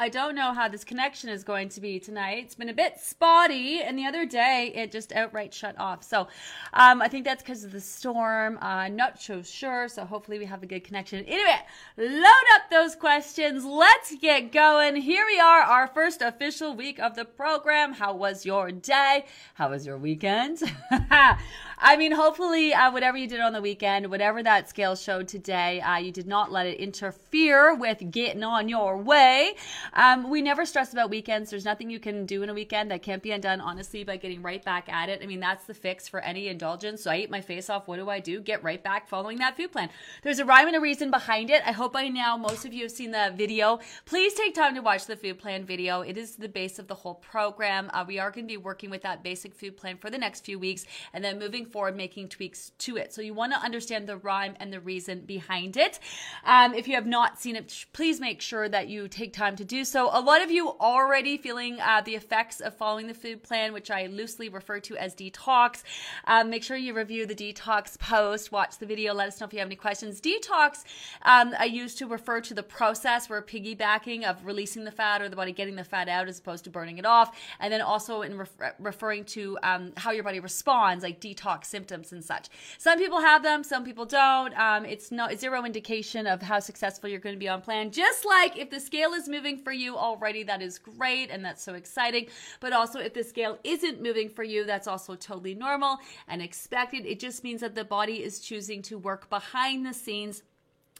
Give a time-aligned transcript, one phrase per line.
[0.00, 2.44] I don't know how this connection is going to be tonight.
[2.44, 6.04] It's been a bit spotty, and the other day it just outright shut off.
[6.04, 6.28] So
[6.72, 8.58] um, I think that's because of the storm.
[8.62, 9.88] Uh, not so sure.
[9.88, 11.24] So hopefully we have a good connection.
[11.24, 11.58] Anyway,
[11.96, 13.64] load up those questions.
[13.64, 14.94] Let's get going.
[14.94, 17.94] Here we are, our first official week of the program.
[17.94, 19.24] How was your day?
[19.54, 20.62] How was your weekend?
[21.80, 25.80] I mean, hopefully, uh, whatever you did on the weekend, whatever that scale showed today,
[25.80, 29.54] uh, you did not let it interfere with getting on your way.
[29.92, 31.50] Um, we never stress about weekends.
[31.50, 34.42] There's nothing you can do in a weekend that can't be undone, honestly, by getting
[34.42, 35.20] right back at it.
[35.22, 37.02] I mean, that's the fix for any indulgence.
[37.02, 37.88] So I eat my face off.
[37.88, 38.40] What do I do?
[38.40, 39.90] Get right back following that food plan.
[40.22, 41.62] There's a rhyme and a reason behind it.
[41.66, 43.80] I hope by now most of you have seen the video.
[44.04, 46.02] Please take time to watch the food plan video.
[46.02, 47.90] It is the base of the whole program.
[47.92, 50.44] Uh, we are going to be working with that basic food plan for the next
[50.44, 53.12] few weeks and then moving forward, making tweaks to it.
[53.12, 55.98] So you want to understand the rhyme and the reason behind it.
[56.44, 59.64] Um, if you have not seen it, please make sure that you take time to
[59.64, 60.10] do so.
[60.12, 63.90] A lot of you already feeling uh, the effects of following the food plan, which
[63.90, 65.82] I loosely refer to as detox.
[66.26, 69.52] Um, make sure you review the detox post, watch the video, let us know if
[69.52, 70.20] you have any questions.
[70.20, 70.84] Detox,
[71.22, 75.28] um, I use to refer to the process we're piggybacking of releasing the fat or
[75.28, 77.36] the body getting the fat out as opposed to burning it off.
[77.60, 82.12] And then also in ref- referring to um, how your body responds, like detox symptoms
[82.12, 82.48] and such.
[82.78, 84.58] Some people have them, some people don't.
[84.58, 87.90] Um, it's not zero indication of how successful you're going to be on plan.
[87.90, 91.62] Just like if the scale is moving for you already, that is great and that's
[91.62, 92.26] so exciting.
[92.58, 97.04] But also if the scale isn't moving for you, that's also totally normal and expected.
[97.04, 100.42] It just means that the body is choosing to work behind the scenes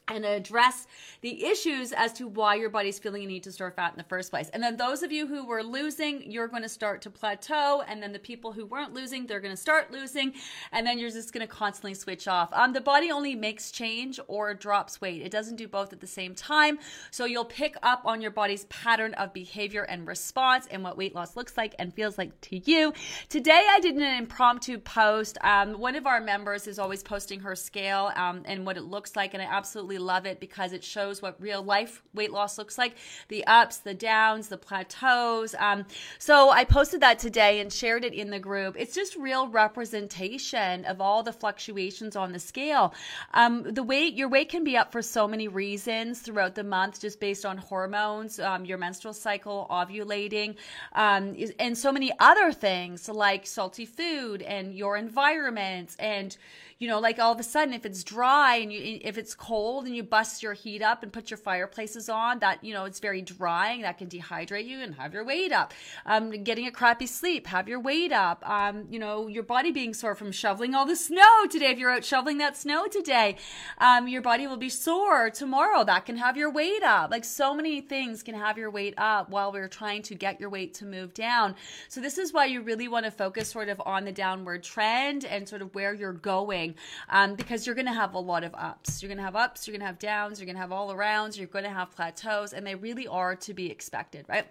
[0.09, 0.87] and address
[1.21, 4.03] the issues as to why your body's feeling a need to store fat in the
[4.03, 4.49] first place.
[4.49, 7.83] And then those of you who were losing, you're going to start to plateau.
[7.87, 10.33] And then the people who weren't losing, they're going to start losing.
[10.71, 12.49] And then you're just going to constantly switch off.
[12.53, 15.21] Um, the body only makes change or drops weight.
[15.21, 16.79] It doesn't do both at the same time.
[17.11, 21.13] So you'll pick up on your body's pattern of behavior and response and what weight
[21.13, 22.93] loss looks like and feels like to you.
[23.27, 25.37] Today I did an impromptu post.
[25.41, 29.15] Um, one of our members is always posting her scale um, and what it looks
[29.15, 29.33] like.
[29.33, 32.95] And I absolutely love it because it shows what real life weight loss looks like
[33.27, 35.55] the ups, the downs, the plateaus.
[35.59, 35.85] Um,
[36.17, 38.75] so I posted that today and shared it in the group.
[38.77, 42.93] It's just real representation of all the fluctuations on the scale.
[43.33, 47.01] Um, the weight, your weight can be up for so many reasons throughout the month,
[47.01, 50.55] just based on hormones, um, your menstrual cycle, ovulating,
[50.93, 56.37] um, and so many other things like salty food and your environment and
[56.79, 59.85] you know, like all of a sudden, if it's dry and you, if it's cold
[59.85, 63.01] and you bust your heat up and put your fireplaces on, that, you know, it's
[63.01, 65.73] very drying, that can dehydrate you and have your weight up.
[66.05, 68.49] Um, getting a crappy sleep, have your weight up.
[68.49, 71.71] Um, you know, your body being sore from shoveling all the snow today.
[71.71, 73.35] If you're out shoveling that snow today,
[73.79, 75.83] um, your body will be sore tomorrow.
[75.83, 77.11] That can have your weight up.
[77.11, 80.49] Like so many things can have your weight up while we're trying to get your
[80.49, 81.55] weight to move down.
[81.89, 85.25] So this is why you really want to focus sort of on the downward trend
[85.25, 86.68] and sort of where you're going
[87.09, 89.01] um, because you're going to have a lot of ups.
[89.01, 90.93] You're going to have ups, you're going to have downs, you're going to have all
[90.93, 94.47] arounds, you're going to have plateaus, and they really are to be expected, right?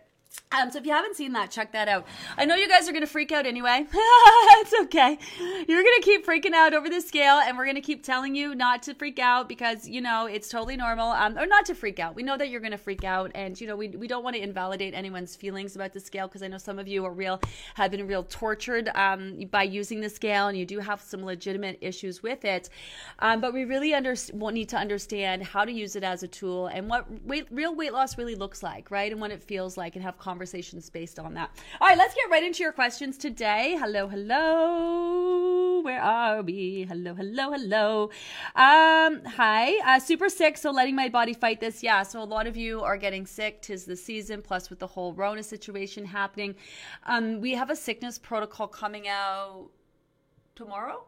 [0.50, 2.06] Um, so if you haven't seen that, check that out.
[2.38, 3.86] I know you guys are to freak out anyway.
[3.92, 5.18] it's okay.
[5.38, 8.82] You're to keep freaking out over the scale, and we're to keep telling you not
[8.84, 11.08] to freak out because, you know, it's totally normal.
[11.10, 12.14] Um, or not to freak out.
[12.14, 14.42] We know that you're to freak out, and, you know, we, we don't want to
[14.42, 17.40] invalidate anyone's feelings about the scale because I know some of you are real,
[17.74, 21.76] have been real tortured um, by using the scale, and you do have some legitimate
[21.82, 22.70] issues with it.
[23.18, 24.14] Um, but we really under,
[24.52, 27.92] need to understand how to use it as a tool and what weight, real weight
[27.92, 29.12] loss really looks like, right?
[29.12, 31.50] And what it feels like, and have conversations based on that.
[31.80, 33.76] All right, let's get right into your questions today.
[33.78, 35.80] Hello, hello.
[35.82, 36.86] Where are we?
[36.88, 38.10] Hello, hello, hello.
[38.54, 39.78] Um, hi.
[39.84, 41.82] Uh, super sick, so letting my body fight this.
[41.82, 43.62] Yeah, so a lot of you are getting sick.
[43.62, 46.54] Tis the season, plus with the whole Rona situation happening.
[47.06, 49.68] Um, we have a sickness protocol coming out
[50.54, 51.04] tomorrow.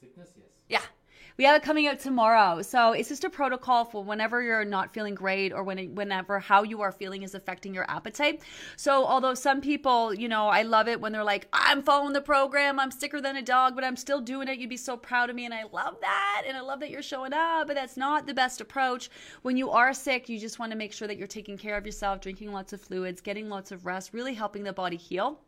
[0.00, 0.46] Sickness, yes.
[0.68, 0.95] Yeah.
[1.38, 2.62] We have it coming out tomorrow.
[2.62, 6.62] So it's just a protocol for whenever you're not feeling great or when whenever how
[6.62, 8.42] you are feeling is affecting your appetite.
[8.76, 12.22] So although some people, you know, I love it when they're like, I'm following the
[12.22, 14.58] program, I'm sicker than a dog, but I'm still doing it.
[14.58, 15.44] You'd be so proud of me.
[15.44, 16.44] And I love that.
[16.46, 19.10] And I love that you're showing up, but that's not the best approach.
[19.42, 21.84] When you are sick, you just want to make sure that you're taking care of
[21.84, 25.40] yourself, drinking lots of fluids, getting lots of rest, really helping the body heal.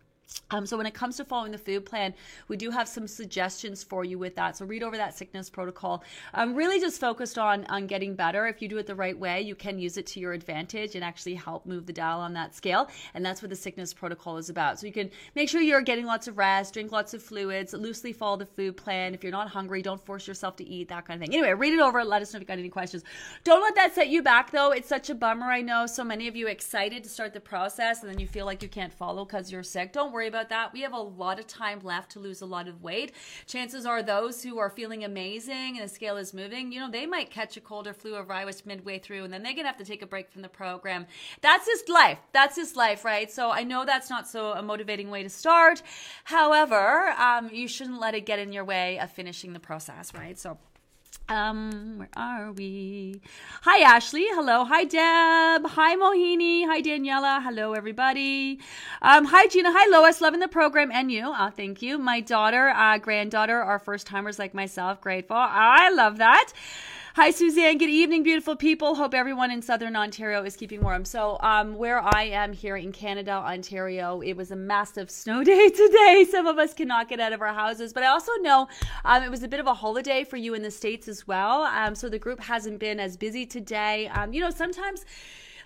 [0.50, 2.14] Um, so when it comes to following the food plan,
[2.48, 4.56] we do have some suggestions for you with that.
[4.56, 6.02] So read over that sickness protocol.
[6.32, 8.46] I'm um, really just focused on on getting better.
[8.46, 11.04] If you do it the right way, you can use it to your advantage and
[11.04, 12.88] actually help move the dial on that scale.
[13.12, 14.80] And that's what the sickness protocol is about.
[14.80, 18.14] So you can make sure you're getting lots of rest, drink lots of fluids, loosely
[18.14, 19.12] follow the food plan.
[19.12, 21.36] If you're not hungry, don't force yourself to eat that kind of thing.
[21.36, 22.02] Anyway, read it over.
[22.02, 23.04] Let us know if you got any questions.
[23.44, 24.72] Don't let that set you back though.
[24.72, 25.46] It's such a bummer.
[25.46, 28.46] I know so many of you excited to start the process and then you feel
[28.46, 29.92] like you can't follow because you're sick.
[29.92, 30.72] Don't worry about that.
[30.72, 33.12] We have a lot of time left to lose a lot of weight.
[33.46, 37.06] Chances are those who are feeling amazing and the scale is moving, you know, they
[37.06, 39.68] might catch a cold or flu or virus midway through and then they're going to
[39.68, 41.06] have to take a break from the program.
[41.40, 42.18] That's just life.
[42.32, 43.30] That's just life, right?
[43.30, 45.82] So I know that's not so a motivating way to start.
[46.24, 50.38] However, um, you shouldn't let it get in your way of finishing the process, right?
[50.38, 50.58] So
[51.28, 53.20] um, where are we?
[53.62, 54.26] Hi, Ashley.
[54.28, 54.64] Hello.
[54.64, 55.66] Hi, Deb.
[55.70, 56.66] Hi, Mohini.
[56.66, 57.42] Hi, Daniela.
[57.42, 58.60] Hello, everybody.
[59.02, 59.70] Um, hi, Gina.
[59.72, 60.20] Hi, Lois.
[60.20, 61.24] Loving the program and you.
[61.26, 61.98] Oh, thank you.
[61.98, 65.00] My daughter, uh, granddaughter are first timers like myself.
[65.00, 65.36] Grateful.
[65.36, 66.52] I love that.
[67.18, 67.78] Hi, Suzanne.
[67.78, 68.94] Good evening, beautiful people.
[68.94, 71.04] Hope everyone in Southern Ontario is keeping warm.
[71.04, 75.68] So, um, where I am here in Canada, Ontario, it was a massive snow day
[75.68, 76.24] today.
[76.30, 78.68] Some of us cannot get out of our houses, but I also know
[79.04, 81.62] um, it was a bit of a holiday for you in the States as well.
[81.62, 84.06] Um, so the group hasn't been as busy today.
[84.06, 85.04] Um, you know, sometimes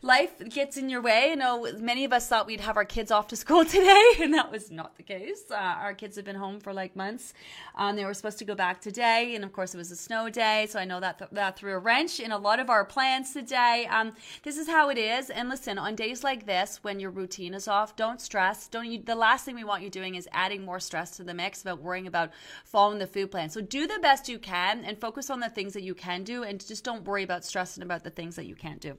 [0.02, 1.28] life gets in your way.
[1.30, 4.34] You know, many of us thought we'd have our kids off to school today, and
[4.34, 5.44] that was not the case.
[5.50, 7.32] Uh, our kids have been home for like months.
[7.76, 10.28] Um, they were supposed to go back today, and of course, it was a snow
[10.28, 12.84] day, so I know that th- that threw a wrench in a lot of our
[12.84, 13.86] plans today.
[13.90, 14.12] Um,
[14.42, 15.30] this is how it is.
[15.30, 18.68] And listen, on days like this, when your routine is off, don't stress.
[18.68, 21.34] Don't you, the last thing we want you doing is adding more stress to the
[21.34, 22.30] mix about worrying about
[22.64, 23.50] following the food plan.
[23.50, 26.42] So do the best you can and focus on the things that you can do,
[26.42, 28.98] and just don't worry about stressing about the things that you can't do.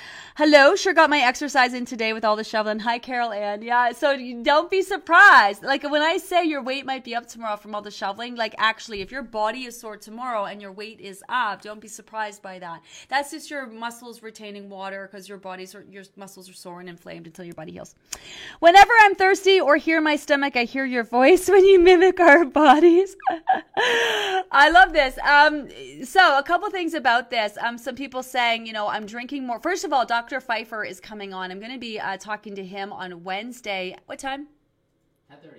[0.43, 2.79] Hello, sure got my exercise in today with all the shoveling.
[2.79, 3.61] Hi, Carol Ann.
[3.61, 5.61] Yeah, so don't be surprised.
[5.61, 8.55] Like when I say your weight might be up tomorrow from all the shoveling, like
[8.57, 12.41] actually, if your body is sore tomorrow and your weight is up, don't be surprised
[12.41, 12.81] by that.
[13.07, 17.27] That's just your muscles retaining water because your body's your muscles are sore and inflamed
[17.27, 17.93] until your body heals.
[18.61, 22.45] Whenever I'm thirsty or hear my stomach, I hear your voice when you mimic our
[22.45, 23.15] bodies.
[23.77, 25.19] I love this.
[25.19, 25.69] Um,
[26.03, 27.59] so a couple things about this.
[27.61, 29.59] Um, some people saying, you know, I'm drinking more.
[29.59, 30.30] First of all, Dr.
[30.31, 30.39] Dr.
[30.39, 31.51] Pfeiffer is coming on.
[31.51, 33.97] I'm going to be uh, talking to him on Wednesday.
[34.05, 34.47] What time?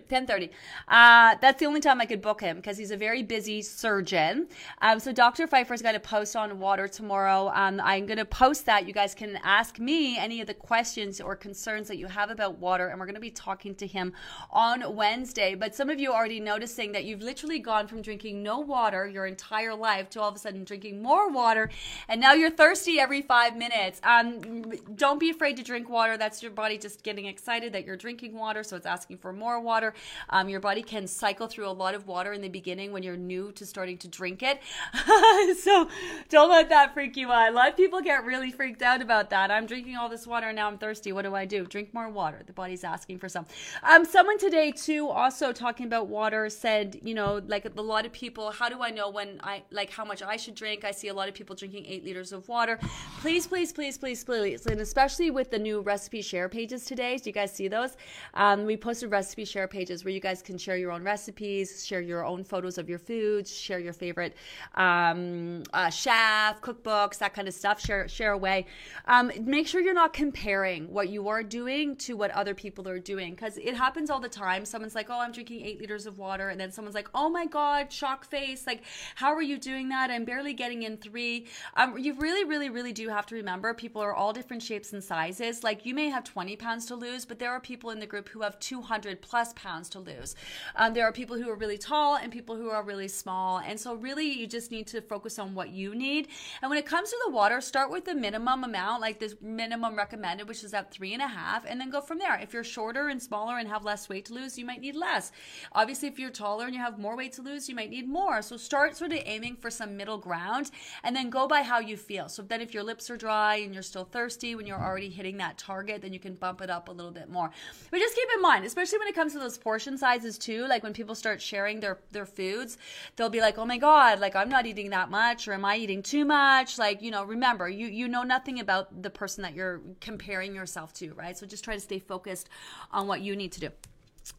[0.09, 0.51] 10.30.
[0.89, 4.47] Uh, that's the only time I could book him because he's a very busy surgeon.
[4.83, 5.47] Um, so Dr.
[5.47, 7.51] Pfeiffer's got a post on water tomorrow.
[7.55, 8.87] Um, I'm going to post that.
[8.87, 12.59] You guys can ask me any of the questions or concerns that you have about
[12.59, 14.13] water, and we're going to be talking to him
[14.51, 15.55] on Wednesday.
[15.55, 19.09] But some of you are already noticing that you've literally gone from drinking no water
[19.09, 21.71] your entire life to all of a sudden drinking more water,
[22.09, 24.01] and now you're thirsty every five minutes.
[24.05, 26.17] Um, don't be afraid to drink water.
[26.17, 29.62] That's your body just getting excited that you're drinking water, so it's asking for more
[29.63, 29.95] water.
[30.31, 33.17] Um, your body can cycle through a lot of water in the beginning when you're
[33.17, 34.61] new to starting to drink it.
[35.61, 35.89] so
[36.29, 37.51] don't let that freak you out.
[37.51, 39.51] A lot of people get really freaked out about that.
[39.51, 41.13] I'm drinking all this water and now I'm thirsty.
[41.13, 41.67] What do I do?
[41.67, 42.43] Drink more water.
[42.47, 43.47] The body's asking for some.
[43.83, 48.13] Um, someone today too, also talking about water, said, you know, like a lot of
[48.13, 50.85] people, how do I know when I like how much I should drink?
[50.85, 52.79] I see a lot of people drinking eight liters of water.
[53.21, 57.17] Please, please, please, please, please, and especially with the new recipe share pages today.
[57.17, 57.97] Do you guys see those?
[58.35, 62.01] Um, we posted recipe share pages where you guys can share your own recipes, share
[62.01, 64.35] your own photos of your foods, share your favorite
[64.75, 67.81] um, uh, chef, cookbooks, that kind of stuff.
[67.81, 68.67] Share share away.
[69.07, 72.99] Um, make sure you're not comparing what you are doing to what other people are
[72.99, 74.65] doing because it happens all the time.
[74.65, 77.47] Someone's like, "Oh, I'm drinking eight liters of water," and then someone's like, "Oh my
[77.47, 78.67] God, shock face!
[78.67, 78.83] Like,
[79.17, 80.11] how are you doing that?
[80.11, 81.47] I'm barely getting in three.
[81.77, 85.03] Um, you really, really, really do have to remember people are all different shapes and
[85.03, 85.63] sizes.
[85.63, 88.29] Like, you may have 20 pounds to lose, but there are people in the group
[88.29, 90.35] who have 200 plus pounds to lose.
[90.77, 93.59] Um, there are people who are really tall and people who are really small.
[93.59, 96.29] And so, really, you just need to focus on what you need.
[96.61, 99.97] And when it comes to the water, start with the minimum amount, like this minimum
[99.97, 102.39] recommended, which is at three and a half, and then go from there.
[102.39, 105.33] If you're shorter and smaller and have less weight to lose, you might need less.
[105.73, 108.43] Obviously, if you're taller and you have more weight to lose, you might need more.
[108.43, 110.71] So, start sort of aiming for some middle ground
[111.03, 112.29] and then go by how you feel.
[112.29, 115.39] So, then if your lips are dry and you're still thirsty when you're already hitting
[115.39, 117.51] that target, then you can bump it up a little bit more.
[117.91, 120.67] But just keep in mind, especially when it comes to those portion sizes too.
[120.67, 122.79] Like when people start sharing their their foods,
[123.17, 125.77] they'll be like, "Oh my god, like I'm not eating that much or am I
[125.77, 129.55] eating too much?" Like, you know, remember, you you know nothing about the person that
[129.55, 131.37] you're comparing yourself to, right?
[131.37, 132.49] So just try to stay focused
[132.91, 133.71] on what you need to do.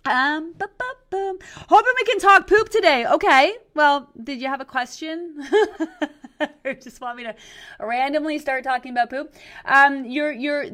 [0.05, 3.05] Um, hoping we can talk poop today.
[3.05, 3.55] Okay.
[3.73, 5.41] Well, did you have a question?
[6.65, 7.35] or just want me to
[7.79, 9.33] randomly start talking about poop.
[9.65, 10.65] Um, your your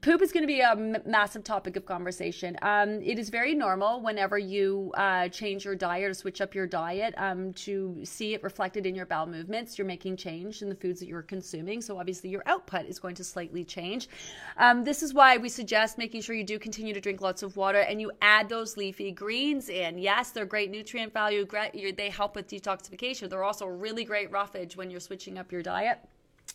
[0.00, 2.56] poop is going to be a m- massive topic of conversation.
[2.62, 6.66] Um, it is very normal whenever you uh, change your diet or switch up your
[6.66, 9.78] diet um, to see it reflected in your bowel movements.
[9.78, 13.14] You're making change in the foods that you're consuming, so obviously your output is going
[13.16, 14.08] to slightly change.
[14.56, 17.56] Um, this is why we suggest making sure you do continue to drink lots of
[17.56, 19.96] water and you add those leafy greens in.
[19.96, 21.46] Yes, they're great nutrient value.
[21.46, 23.30] They help with detoxification.
[23.30, 26.00] They're also really great roughage when you're switching up your diet.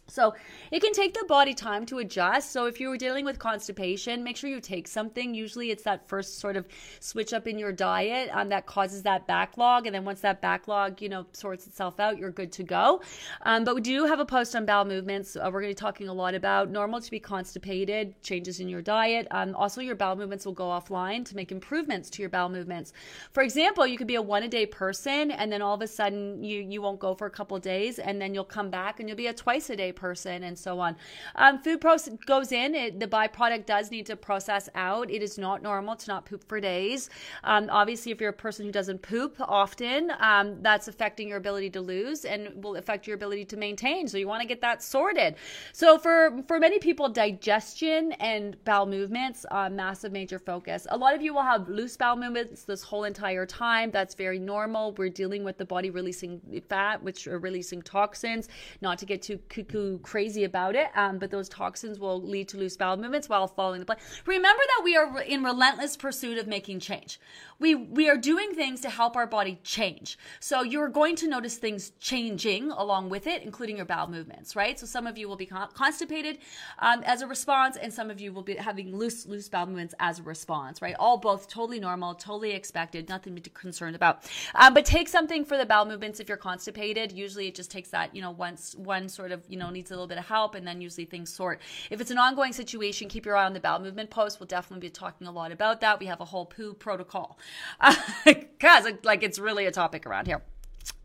[0.07, 0.35] So
[0.71, 2.51] it can take the body time to adjust.
[2.51, 5.33] So if you were dealing with constipation, make sure you take something.
[5.33, 6.67] Usually it's that first sort of
[6.99, 9.87] switch up in your diet um, that causes that backlog.
[9.87, 13.01] And then once that backlog, you know, sorts itself out, you're good to go.
[13.41, 15.35] Um, but we do have a post on bowel movements.
[15.35, 18.69] Uh, we're going to be talking a lot about normal to be constipated, changes in
[18.69, 19.27] your diet.
[19.31, 22.93] Um, also, your bowel movements will go offline to make improvements to your bowel movements.
[23.33, 25.87] For example, you could be a one a day person and then all of a
[25.87, 29.09] sudden you, you won't go for a couple days and then you'll come back and
[29.09, 30.95] you'll be a twice a day person and so on.
[31.35, 31.83] Um, food
[32.25, 35.09] goes in, it, the byproduct does need to process out.
[35.09, 37.09] It is not normal to not poop for days.
[37.43, 41.69] Um, obviously, if you're a person who doesn't poop often, um, that's affecting your ability
[41.71, 44.07] to lose and will affect your ability to maintain.
[44.07, 45.35] So you want to get that sorted.
[45.73, 50.87] So for for many people, digestion and bowel movements, uh, massive major focus.
[50.89, 53.91] A lot of you will have loose bowel movements this whole entire time.
[53.91, 54.93] That's very normal.
[54.93, 58.49] We're dealing with the body releasing fat, which are releasing toxins.
[58.81, 62.57] Not to get too cuckoo crazy about it, um, but those toxins will lead to
[62.57, 63.99] loose bowel movements while following the plan.
[64.25, 67.19] Remember that we are in relentless pursuit of making change.
[67.57, 70.17] We we are doing things to help our body change.
[70.39, 74.77] So you're going to notice things changing along with it, including your bowel movements, right?
[74.77, 76.39] So some of you will be constipated
[76.79, 79.95] um, as a response, and some of you will be having loose loose bowel movements
[79.99, 80.95] as a response, right?
[80.99, 84.23] All both totally normal, totally expected, nothing to be concerned about.
[84.55, 87.11] Um, but take something for the bowel movements if you're constipated.
[87.13, 89.93] Usually, it just takes that you know once one sort of you know needs a
[89.93, 91.61] little bit of help, and then usually things sort.
[91.91, 94.39] If it's an ongoing situation, keep your eye on the bowel movement post.
[94.39, 95.99] We'll definitely be talking a lot about that.
[95.99, 97.37] We have a whole poo protocol
[98.25, 100.41] because like it's really a topic around here.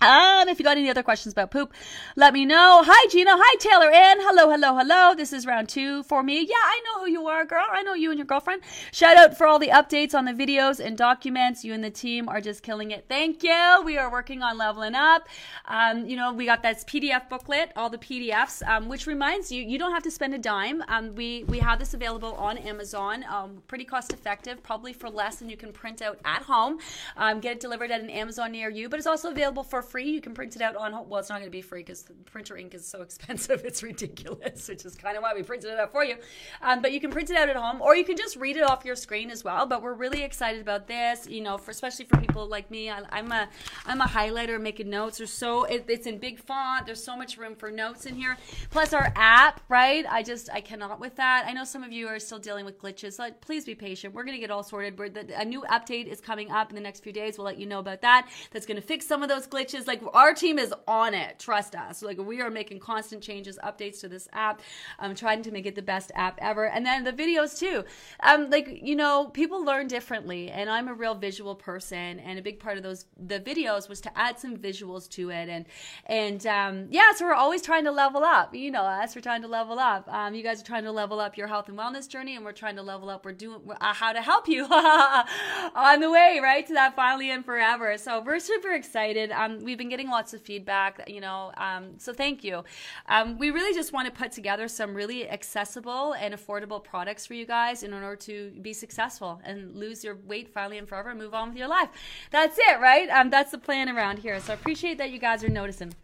[0.03, 1.75] Um, if you got any other questions about poop,
[2.17, 2.83] let me know.
[2.87, 3.33] Hi, Gina.
[3.35, 4.17] Hi, Taylor Ann.
[4.21, 5.15] Hello, hello, hello.
[5.15, 6.41] This is round two for me.
[6.41, 7.67] Yeah, I know who you are, girl.
[7.71, 8.63] I know you and your girlfriend.
[8.93, 11.67] Shout out for all the updates on the videos and documents.
[11.67, 13.05] You and the team are just killing it.
[13.11, 13.83] Thank you.
[13.85, 15.29] We are working on leveling up.
[15.67, 19.63] Um, you know, we got that PDF booklet, all the PDFs, um, which reminds you,
[19.63, 20.83] you don't have to spend a dime.
[20.89, 25.37] Um, we, we have this available on Amazon, um, pretty cost effective, probably for less
[25.37, 26.79] than you can print out at home.
[27.19, 30.11] Um, get it delivered at an Amazon near you, but it's also available for free.
[30.11, 32.57] You can print it out on, well, it's not going to be free because printer
[32.57, 33.63] ink is so expensive.
[33.65, 36.17] It's ridiculous, which is kind of why we printed it out for you.
[36.63, 38.63] Um, but you can print it out at home or you can just read it
[38.63, 39.67] off your screen as well.
[39.67, 42.91] But we're really excited about this, you know, for especially for people like me.
[42.91, 43.49] I, am a,
[43.87, 45.19] I'm a highlighter making notes.
[45.19, 46.87] There's so, it, it's in big font.
[46.87, 48.37] There's so much room for notes in here.
[48.71, 50.05] Plus our app, right?
[50.09, 51.45] I just, I cannot with that.
[51.47, 53.15] I know some of you are still dealing with glitches.
[53.15, 54.15] So please be patient.
[54.15, 54.99] We're going to get all sorted.
[54.99, 57.39] We're, the, a new update is coming up in the next few days.
[57.39, 58.29] We'll let you know about that.
[58.51, 61.39] That's going to fix some of those glitches like our team is on it.
[61.39, 62.03] Trust us.
[62.03, 64.61] Like we are making constant changes, updates to this app.
[64.99, 66.67] I'm trying to make it the best app ever.
[66.67, 67.85] And then the videos too.
[68.21, 72.43] Um, like you know, people learn differently, and I'm a real visual person, and a
[72.43, 75.67] big part of those the videos was to add some visuals to it, and
[76.07, 78.55] and um, yeah, so we're always trying to level up.
[78.55, 80.09] You know us, we're trying to level up.
[80.13, 82.53] Um, you guys are trying to level up your health and wellness journey, and we're
[82.53, 83.25] trying to level up.
[83.25, 87.45] We're doing uh, how to help you on the way right to that finally and
[87.45, 87.97] forever.
[87.99, 89.31] So we're super excited.
[89.31, 92.65] Um, we've been getting lots of feedback, you know, um, so thank you.
[93.09, 97.35] Um, we really just want to put together some really accessible and affordable products for
[97.35, 101.19] you guys in order to be successful and lose your weight finally and forever and
[101.19, 101.89] move on with your life.
[102.31, 103.09] That's it, right?
[103.09, 104.41] Um, that's the plan around here.
[104.41, 105.95] So I appreciate that you guys are noticing.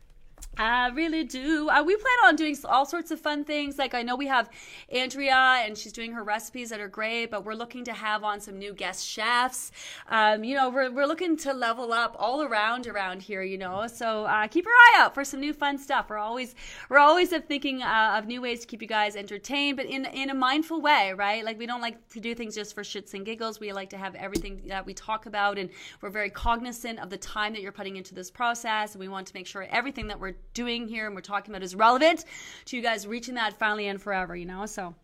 [0.58, 1.68] I really do.
[1.68, 3.78] Uh, we plan on doing all sorts of fun things.
[3.78, 4.48] Like I know we have
[4.88, 7.30] Andrea, and she's doing her recipes that are great.
[7.30, 9.70] But we're looking to have on some new guest chefs.
[10.08, 13.42] Um, you know, we're we're looking to level up all around around here.
[13.42, 16.08] You know, so uh, keep your eye out for some new fun stuff.
[16.08, 16.54] We're always
[16.88, 20.30] we're always thinking uh, of new ways to keep you guys entertained, but in in
[20.30, 21.44] a mindful way, right?
[21.44, 23.60] Like we don't like to do things just for shits and giggles.
[23.60, 25.68] We like to have everything that we talk about, and
[26.00, 29.26] we're very cognizant of the time that you're putting into this process, and we want
[29.26, 32.24] to make sure everything that we're doing here and we're talking about is relevant
[32.66, 34.66] to you guys reaching that finally and forever, you know?
[34.66, 34.94] So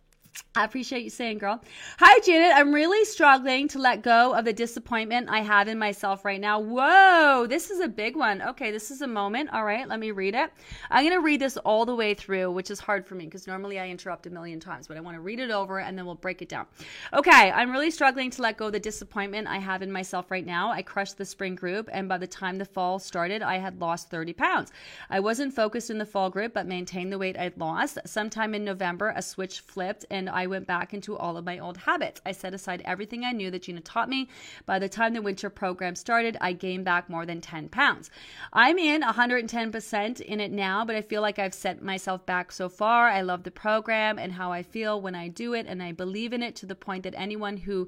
[0.54, 1.62] I appreciate you saying, girl.
[1.98, 2.52] Hi, Janet.
[2.54, 6.60] I'm really struggling to let go of the disappointment I have in myself right now.
[6.60, 8.42] Whoa, this is a big one.
[8.42, 9.48] Okay, this is a moment.
[9.54, 10.50] All right, let me read it.
[10.90, 13.46] I'm going to read this all the way through, which is hard for me because
[13.46, 16.04] normally I interrupt a million times, but I want to read it over and then
[16.04, 16.66] we'll break it down.
[17.14, 20.44] Okay, I'm really struggling to let go of the disappointment I have in myself right
[20.44, 20.70] now.
[20.70, 24.10] I crushed the spring group, and by the time the fall started, I had lost
[24.10, 24.70] 30 pounds.
[25.08, 27.98] I wasn't focused in the fall group, but maintained the weight I'd lost.
[28.04, 31.60] Sometime in November, a switch flipped and I I went back into all of my
[31.60, 32.20] old habits.
[32.26, 34.28] I set aside everything I knew that Gina taught me.
[34.66, 38.10] By the time the winter program started, I gained back more than 10 pounds.
[38.52, 42.68] I'm in 110% in it now, but I feel like I've set myself back so
[42.68, 43.06] far.
[43.06, 46.32] I love the program and how I feel when I do it, and I believe
[46.32, 47.86] in it to the point that anyone who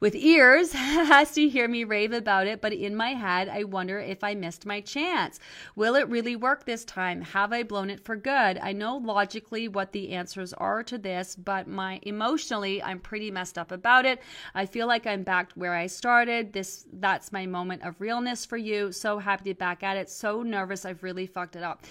[0.00, 2.60] with ears has to hear me rave about it.
[2.60, 5.38] But in my head, I wonder if I missed my chance.
[5.76, 7.22] Will it really work this time?
[7.22, 8.58] Have I blown it for good?
[8.58, 13.58] I know logically what the answers are to this, but my emotionally I'm pretty messed
[13.58, 14.20] up about it.
[14.54, 16.52] I feel like I'm back where I started.
[16.52, 18.92] This that's my moment of realness for you.
[18.92, 20.10] So happy to be back at it.
[20.10, 21.84] So nervous I've really fucked it up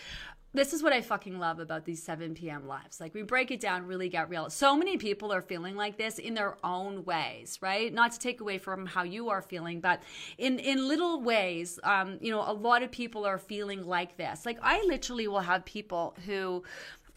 [0.54, 2.68] this is what I fucking love about these 7 p.m.
[2.68, 3.00] lives.
[3.00, 4.50] Like, we break it down, really get real.
[4.50, 7.94] So many people are feeling like this in their own ways, right?
[7.94, 10.04] Not to take away from how you are feeling, but
[10.38, 14.46] in, in little ways, um, you know, a lot of people are feeling like this.
[14.46, 16.64] Like, I literally will have people who,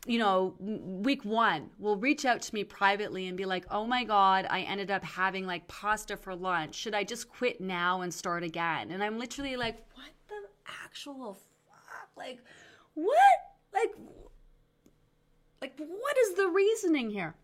[0.07, 4.05] you know, week one will reach out to me privately and be like, oh my
[4.05, 6.75] God, I ended up having like pasta for lunch.
[6.75, 8.91] Should I just quit now and start again?
[8.91, 10.49] And I'm literally like, what the
[10.85, 12.09] actual fuck?
[12.17, 12.41] Like,
[12.95, 13.17] what?
[13.73, 13.95] Like,
[15.63, 17.35] like, what is the reasoning here?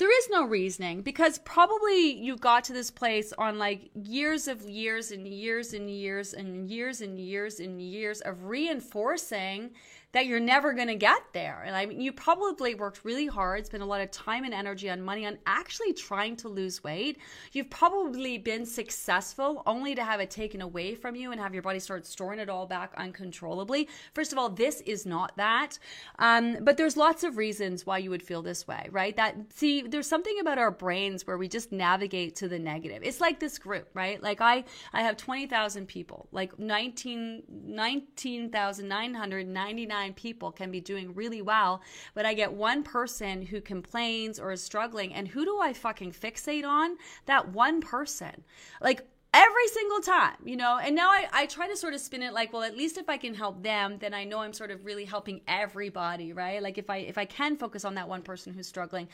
[0.00, 4.62] there is no reasoning because probably you got to this place on like years of
[4.62, 9.70] years and years and years and years and years and years of reinforcing
[10.12, 11.62] that you're never going to get there.
[11.64, 14.88] And I mean, you probably worked really hard, spent a lot of time and energy
[14.88, 17.18] and money on actually trying to lose weight.
[17.52, 21.62] You've probably been successful only to have it taken away from you and have your
[21.62, 23.88] body start storing it all back uncontrollably.
[24.14, 25.78] First of all, this is not that.
[26.18, 29.14] Um, but there's lots of reasons why you would feel this way, right?
[29.16, 33.02] That, see, there's something about our brains where we just navigate to the negative.
[33.04, 34.20] It's like this group, right?
[34.20, 41.82] Like I, I have 20,000 people, like 19, 19,999 people can be doing really well,
[42.14, 46.12] but I get one person who complains or is struggling, and who do I fucking
[46.12, 46.96] fixate on?
[47.26, 48.44] That one person.
[48.80, 52.22] Like, every single time you know and now I, I try to sort of spin
[52.22, 54.72] it like well at least if i can help them then i know i'm sort
[54.72, 58.22] of really helping everybody right like if i if i can focus on that one
[58.22, 59.06] person who's struggling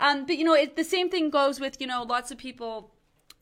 [0.00, 2.90] um but you know it, the same thing goes with you know lots of people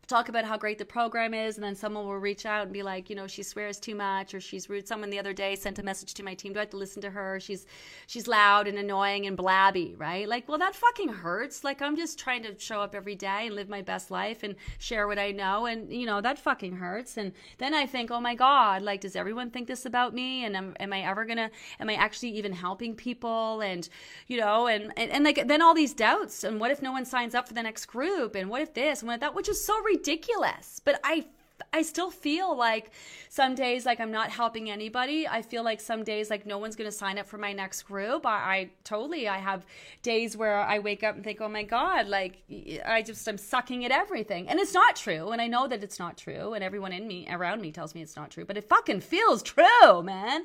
[0.07, 2.83] talk about how great the program is and then someone will reach out and be
[2.83, 4.87] like you know she swears too much or she's rude.
[4.87, 6.53] Someone the other day sent a message to my team.
[6.53, 7.40] Do i have to listen to her?
[7.40, 7.66] She's
[8.07, 10.29] she's loud and annoying and blabby right?
[10.29, 11.64] Like well that fucking hurts.
[11.64, 14.55] Like i'm just trying to show up every day and live my best life and
[14.79, 17.16] share what i know and you know that fucking hurts.
[17.16, 20.45] And then i think oh my god like does everyone think this about me?
[20.45, 23.61] And am, am i ever gonna am i actually even helping people?
[23.61, 23.88] And
[24.29, 26.45] you know and, and and like then all these doubts.
[26.45, 28.37] And what if no one signs up for the next group?
[28.37, 29.01] And what if this?
[29.01, 29.35] And what if that?
[29.35, 30.80] Which is so ridiculous ridiculous.
[30.85, 31.26] But I
[31.72, 32.90] I still feel like
[33.28, 35.26] some days like I'm not helping anybody.
[35.26, 37.82] I feel like some days like no one's going to sign up for my next
[37.82, 38.26] group.
[38.26, 39.66] I, I, totally I have
[40.02, 42.42] days where I wake up and think, "Oh my god, like
[42.85, 45.98] I just I'm sucking at everything." And it's not true, and I know that it's
[45.98, 48.68] not true, and everyone in me around me tells me it's not true, but it
[48.68, 50.44] fucking feels true, man.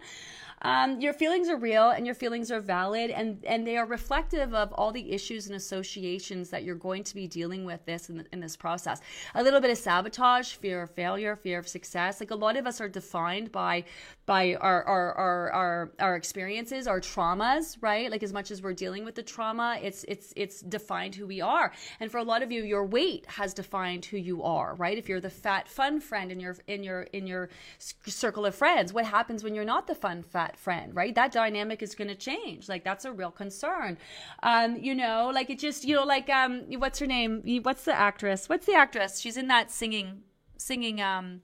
[0.64, 4.54] Um, your feelings are real and your feelings are valid and, and they are reflective
[4.54, 8.28] of all the issues and associations that you're going to be dealing with this in,
[8.32, 9.02] in this process.
[9.36, 12.20] A little bit of sabotage, fear of failure, fear of success.
[12.20, 13.86] Like a lot of us are defined by
[14.28, 18.12] by our our our our, our experiences, our traumas, right?
[18.12, 21.42] Like as much as we're dealing with the trauma, it's it's it's defined who we
[21.42, 21.72] are.
[22.00, 24.98] And for a lot of you, your weight has defined who you are, right?
[24.98, 28.94] If you're the fat fun friend in your in your in your circle of friends,
[28.94, 31.16] what happens when you're not the fun fat that friend, right?
[31.16, 32.68] That dynamic is going to change.
[32.68, 33.98] Like that's a real concern.
[34.44, 37.42] Um, you know, like it just, you know, like um, what's her name?
[37.64, 38.50] What's the actress?
[38.50, 39.20] What's the actress?
[39.20, 40.22] She's in that singing,
[40.58, 41.02] singing.
[41.02, 41.42] Um,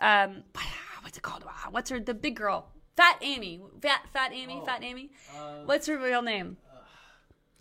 [0.00, 0.44] um,
[1.02, 1.44] what's it called?
[1.70, 2.00] What's her?
[2.00, 5.10] The big girl, Fat Amy, Fat Fat Amy, oh, Fat Amy.
[5.36, 6.56] Uh, what's her real name?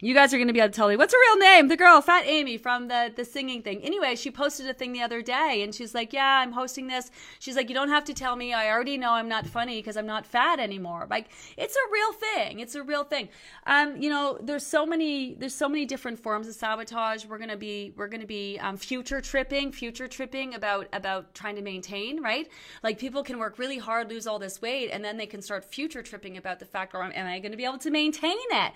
[0.02, 1.68] You guys are going to be able to tell me what's her real name?
[1.68, 3.82] The girl, Fat Amy from the the singing thing.
[3.82, 7.12] Anyway, she posted a thing the other day, and she's like, "Yeah, I'm hosting this."
[7.40, 8.54] She's like, "You don't have to tell me.
[8.54, 12.14] I already know I'm not funny because I'm not fat anymore." Like, it's a real
[12.14, 12.60] thing.
[12.62, 13.28] It's a real thing.
[13.68, 17.26] Um, you know, there's so many there's so many different forms of sabotage.
[17.26, 21.62] We're gonna be we're gonna be um, future tripping, future tripping about about trying to
[21.62, 22.48] maintain, right?
[22.84, 25.66] Like people can work really hard, lose all this weight, and then they can start
[25.66, 28.72] future tripping about the fact, or am I going to be able to maintain it?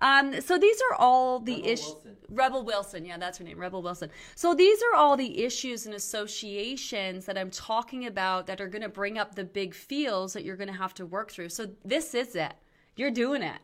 [0.00, 1.94] Um, so these are all the Rebel issues.
[1.94, 2.16] Wilson.
[2.30, 4.10] Rebel Wilson, yeah, that's her name, Rebel Wilson.
[4.34, 8.82] So these are all the issues and associations that I'm talking about that are going
[8.82, 11.50] to bring up the big feels that you're going to have to work through.
[11.50, 12.54] So this is it.
[12.96, 13.60] You're doing it.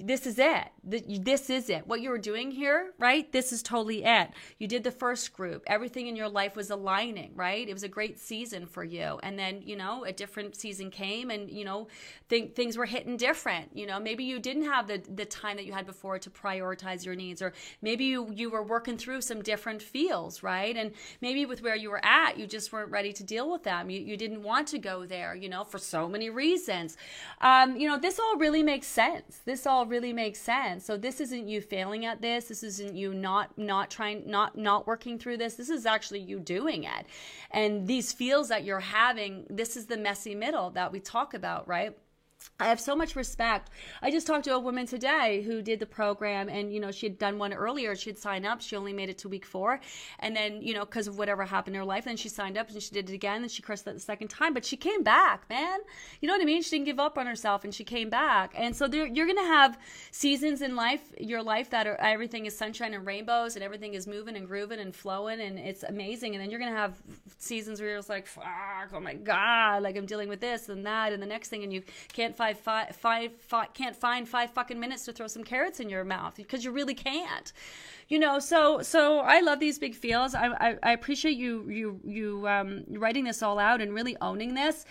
[0.00, 0.68] This is it.
[0.84, 1.86] This is it.
[1.86, 3.30] What you were doing here, right?
[3.32, 4.30] This is totally it.
[4.58, 5.64] You did the first group.
[5.66, 7.68] Everything in your life was aligning, right?
[7.68, 9.18] It was a great season for you.
[9.24, 11.88] And then, you know, a different season came and, you know,
[12.28, 13.76] th- things were hitting different.
[13.76, 17.04] You know, maybe you didn't have the, the time that you had before to prioritize
[17.04, 20.76] your needs, or maybe you, you were working through some different feels, right?
[20.76, 23.90] And maybe with where you were at, you just weren't ready to deal with them.
[23.90, 26.96] You, you didn't want to go there, you know, for so many reasons.
[27.40, 29.40] Um, you know, this all really makes sense.
[29.44, 30.84] This all really makes sense.
[30.84, 32.46] So this isn't you failing at this.
[32.46, 35.54] This isn't you not not trying not not working through this.
[35.54, 37.06] This is actually you doing it.
[37.50, 41.66] And these feels that you're having, this is the messy middle that we talk about,
[41.66, 41.96] right?
[42.60, 43.70] I have so much respect.
[44.02, 47.06] I just talked to a woman today who did the program, and you know she
[47.06, 47.94] had done one earlier.
[47.94, 48.60] She had signed up.
[48.60, 49.80] She only made it to week four,
[50.18, 52.68] and then you know because of whatever happened in her life, then she signed up
[52.68, 53.42] and she did it again.
[53.42, 55.78] And she crushed that the second time, but she came back, man.
[56.20, 56.62] You know what I mean?
[56.62, 58.52] She didn't give up on herself, and she came back.
[58.56, 59.78] And so there, you're gonna have
[60.10, 64.08] seasons in life, your life that are everything is sunshine and rainbows, and everything is
[64.08, 66.34] moving and grooving and flowing, and it's amazing.
[66.34, 67.00] And then you're gonna have
[67.38, 68.44] seasons where you're just like, fuck,
[68.92, 71.72] oh my god, like I'm dealing with this and that, and the next thing, and
[71.72, 75.80] you can't find five, five, five can't find five fucking minutes to throw some carrots
[75.80, 77.52] in your mouth because you really can't.
[78.08, 80.34] You know so so i love these big feels.
[80.34, 84.54] I i, I appreciate you you you um writing this all out and really owning
[84.54, 84.86] this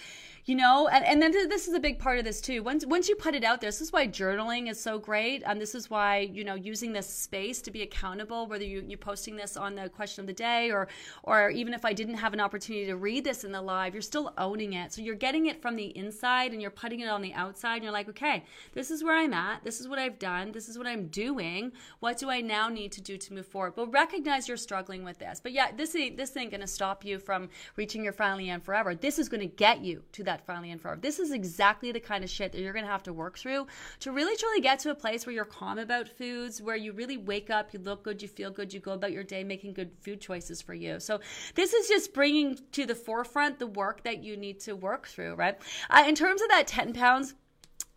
[0.47, 2.63] you know and, and then this is a big part of this too.
[2.63, 5.59] Once once you put it out there this is why journaling is so great and
[5.59, 9.35] this is why you know using this space to be accountable whether you, you're posting
[9.35, 10.87] this on the question of the day or
[11.23, 14.01] or even if i didn't have an opportunity to read this in the live you're
[14.01, 14.93] still owning it.
[14.93, 17.83] So you're getting it from the inside and you're putting it on the outside and
[17.83, 19.65] you're like okay this is where i'm at.
[19.65, 20.53] This is what i've done.
[20.53, 21.73] This is what i'm doing.
[21.99, 23.73] What do i now need to do to move forward?
[23.75, 25.41] But recognize you're struggling with this.
[25.43, 28.95] But yeah this ain't this ain't gonna stop you from reaching your finally and forever.
[28.95, 30.99] This is gonna get you to that finally and forever.
[30.99, 33.67] This is exactly the kind of shit that you're gonna have to work through
[33.99, 37.17] to really truly get to a place where you're calm about foods where you really
[37.17, 39.91] wake up you look good you feel good you go about your day making good
[40.01, 40.99] food choices for you.
[40.99, 41.19] So
[41.55, 45.35] this is just bringing to the forefront the work that you need to work through
[45.35, 45.57] right?
[45.89, 47.35] Uh, in terms of that 10 pounds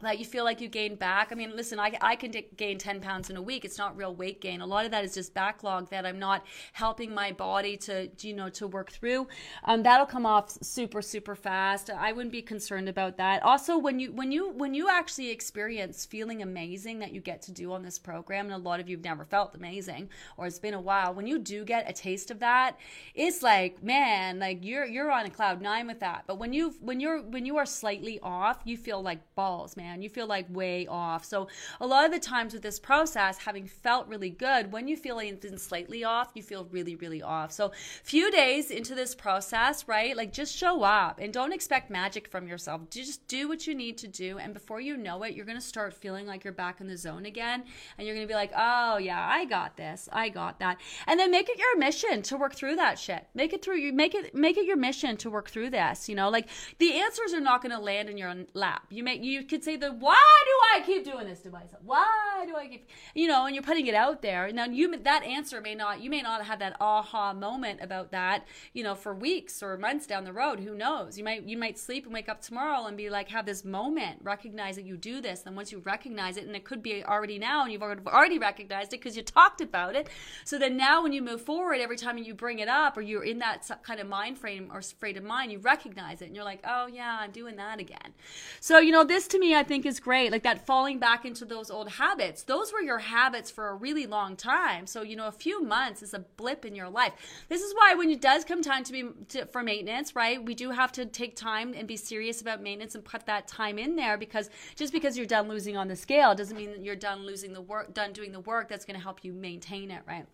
[0.03, 1.29] that you feel like you gain back.
[1.31, 3.65] I mean, listen, I, I can gain 10 pounds in a week.
[3.65, 4.61] It's not real weight gain.
[4.61, 8.35] A lot of that is just backlog that I'm not helping my body to, you
[8.35, 9.29] know, to work through.
[9.65, 11.91] Um, that'll come off super, super fast.
[11.91, 13.43] I wouldn't be concerned about that.
[13.43, 17.53] Also, when you, when you, when you actually experience feeling amazing that you get to
[17.53, 20.59] do on this program, and a lot of you have never felt amazing, or it's
[20.59, 22.79] been a while, when you do get a taste of that,
[23.15, 26.25] it's like, man, like you're, you're on a cloud nine with that.
[26.27, 29.90] But when you've, when you're, when you are slightly off, you feel like balls, man
[29.99, 31.25] You feel like way off.
[31.25, 31.49] So
[31.81, 35.21] a lot of the times with this process, having felt really good, when you feel
[35.21, 37.53] been slightly off, you feel really, really off.
[37.53, 37.73] So
[38.05, 40.17] few days into this process, right?
[40.17, 42.89] Like just show up and don't expect magic from yourself.
[42.91, 44.39] Just do what you need to do.
[44.39, 46.97] And before you know it, you're going to start feeling like you're back in the
[46.97, 47.65] zone again.
[47.99, 50.09] And you're going to be like, oh yeah, I got this.
[50.13, 50.81] I got that.
[51.07, 53.27] And then make it your mission to work through that shit.
[53.35, 53.93] Make it through you.
[53.93, 56.09] Make it, make it your mission to work through this.
[56.09, 56.49] You know, like
[56.79, 58.87] the answers are not going to land in your lap.
[58.91, 61.83] You may, you could say the why do I keep doing this to myself?
[61.85, 64.51] Why do I keep you know, and you're putting it out there.
[64.53, 68.47] Now you that answer may not you may not have that aha moment about that,
[68.73, 70.61] you know, for weeks or months down the road.
[70.61, 71.19] Who knows?
[71.19, 74.21] You might you might sleep and wake up tomorrow and be like have this moment,
[74.23, 75.41] recognize that you do this.
[75.41, 78.93] Then once you recognize it, and it could be already now, and you've already recognized
[78.93, 80.09] it because you talked about it.
[80.45, 83.25] So then now when you move forward, every time you bring it up or you're
[83.25, 86.45] in that kind of mind frame or frame of mind, you recognize it and you're
[86.45, 88.15] like, oh yeah, I'm doing that again.
[88.61, 90.33] So you know, this to me, I think is great.
[90.33, 92.43] Like that falling back into those old habits.
[92.43, 94.85] Those were your habits for a really long time.
[94.85, 97.13] So, you know, a few months is a blip in your life.
[97.49, 100.45] This is why when it does come time to be to, for maintenance, right?
[100.45, 103.79] We do have to take time and be serious about maintenance and put that time
[103.79, 106.97] in there because just because you're done losing on the scale doesn't mean that you're
[106.97, 110.03] done losing the work, done doing the work that's going to help you maintain it,
[110.05, 110.27] right?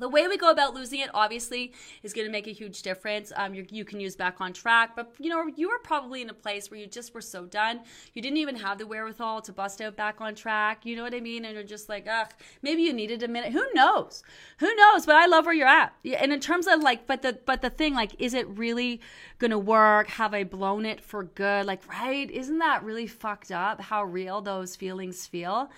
[0.00, 3.32] The way we go about losing it, obviously, is going to make a huge difference.
[3.36, 6.34] Um, you can use back on track, but you know you were probably in a
[6.34, 7.80] place where you just were so done,
[8.14, 10.86] you didn't even have the wherewithal to bust out back on track.
[10.86, 11.44] You know what I mean?
[11.44, 12.32] And you're just like, ugh,
[12.62, 13.52] maybe you needed a minute.
[13.52, 14.22] Who knows?
[14.58, 15.04] Who knows?
[15.04, 15.92] But I love where you're at.
[16.18, 19.02] And in terms of like, but the but the thing, like, is it really
[19.38, 20.08] gonna work?
[20.08, 21.66] Have I blown it for good?
[21.66, 22.30] Like, right?
[22.30, 23.82] Isn't that really fucked up?
[23.82, 25.70] How real those feelings feel?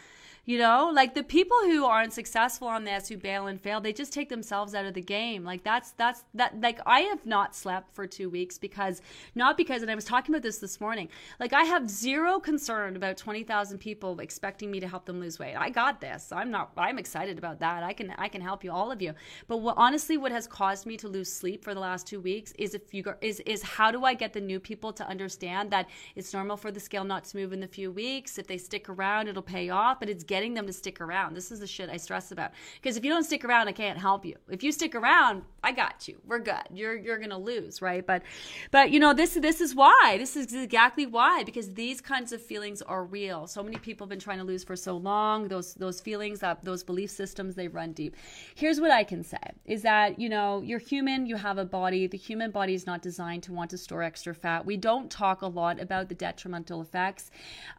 [0.45, 3.93] You know, like the people who aren't successful on this, who bail and fail, they
[3.93, 5.45] just take themselves out of the game.
[5.45, 6.61] Like that's that's that.
[6.61, 9.01] Like I have not slept for two weeks because
[9.37, 11.09] not because, and I was talking about this this morning.
[11.39, 15.39] Like I have zero concern about twenty thousand people expecting me to help them lose
[15.39, 15.55] weight.
[15.55, 16.33] I got this.
[16.33, 16.73] I'm not.
[16.77, 17.85] I'm excited about that.
[17.85, 19.15] I can I can help you, all of you.
[19.47, 22.53] But what, honestly, what has caused me to lose sleep for the last two weeks
[22.59, 25.89] is if you is is how do I get the new people to understand that
[26.17, 28.39] it's normal for the scale not to move in the few weeks.
[28.39, 30.01] If they stick around, it'll pay off.
[30.01, 31.35] But it's getting them to stick around.
[31.35, 32.53] This is the shit I stress about.
[32.81, 34.37] Because if you don't stick around, I can't help you.
[34.49, 36.17] If you stick around, I got you.
[36.27, 36.65] We're good.
[36.73, 38.05] You're you're gonna lose, right?
[38.05, 38.23] But
[38.71, 40.17] but you know this this is why.
[40.19, 43.47] This is exactly why because these kinds of feelings are real.
[43.47, 45.49] So many people have been trying to lose for so long.
[45.49, 48.17] Those those feelings, that those belief systems, they run deep.
[48.55, 51.27] Here's what I can say is that you know you're human.
[51.27, 52.07] You have a body.
[52.07, 54.65] The human body is not designed to want to store extra fat.
[54.65, 57.31] We don't talk a lot about the detrimental effects,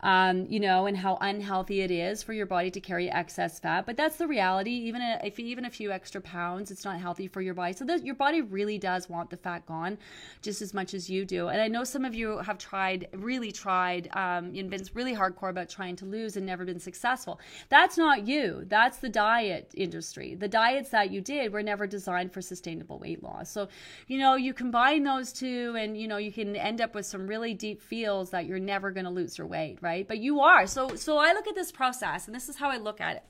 [0.04, 3.86] um, you know, and how unhealthy it is for your body to carry excess fat.
[3.86, 4.71] But that's the reality.
[4.71, 7.73] Even if even a few extra pounds, it's not healthy for your body.
[7.73, 9.97] So your body really does want the fat gone,
[10.41, 11.47] just as much as you do.
[11.47, 15.49] And I know some of you have tried, really tried, um, and been really hardcore
[15.49, 17.39] about trying to lose and never been successful.
[17.69, 18.65] That's not you.
[18.67, 20.36] That's the diet industry.
[20.36, 23.49] The diets that you did were never designed for sustainable weight loss.
[23.51, 23.69] So,
[24.08, 27.27] you know, you combine those two, and you know, you can end up with some
[27.27, 30.08] really deep feels that you're never going to lose your weight, right?
[30.08, 30.67] But you are.
[30.67, 33.24] So, so I look at this process, and this is how I look at it.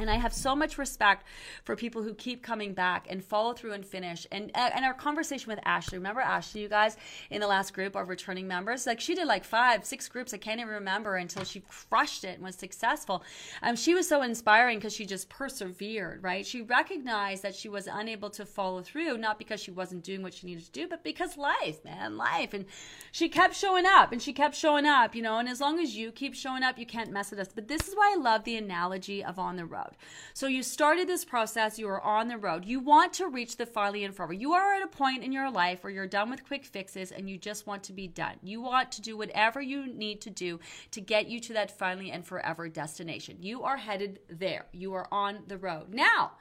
[0.00, 1.26] And I have so much respect
[1.62, 4.26] for people who keep coming back and follow through and finish.
[4.32, 6.96] And uh, and our conversation with Ashley, remember Ashley, you guys,
[7.28, 10.32] in the last group of returning members, like she did like five, six groups.
[10.32, 13.22] I can't even remember until she crushed it and was successful.
[13.62, 16.46] Um, she was so inspiring because she just persevered, right?
[16.46, 20.32] She recognized that she was unable to follow through, not because she wasn't doing what
[20.32, 22.54] she needed to do, but because life, man, life.
[22.54, 22.64] And
[23.12, 25.38] she kept showing up and she kept showing up, you know.
[25.38, 27.48] And as long as you keep showing up, you can't mess with us.
[27.54, 29.98] But this is why I love the analogy of on the road road.
[30.34, 32.64] So you started this process, you are on the road.
[32.64, 34.32] You want to reach the finally and forever.
[34.32, 37.28] You are at a point in your life where you're done with quick fixes and
[37.28, 38.36] you just want to be done.
[38.42, 40.60] You want to do whatever you need to do
[40.92, 43.38] to get you to that finally and forever destination.
[43.40, 44.66] You are headed there.
[44.72, 45.92] You are on the road.
[45.92, 46.32] Now,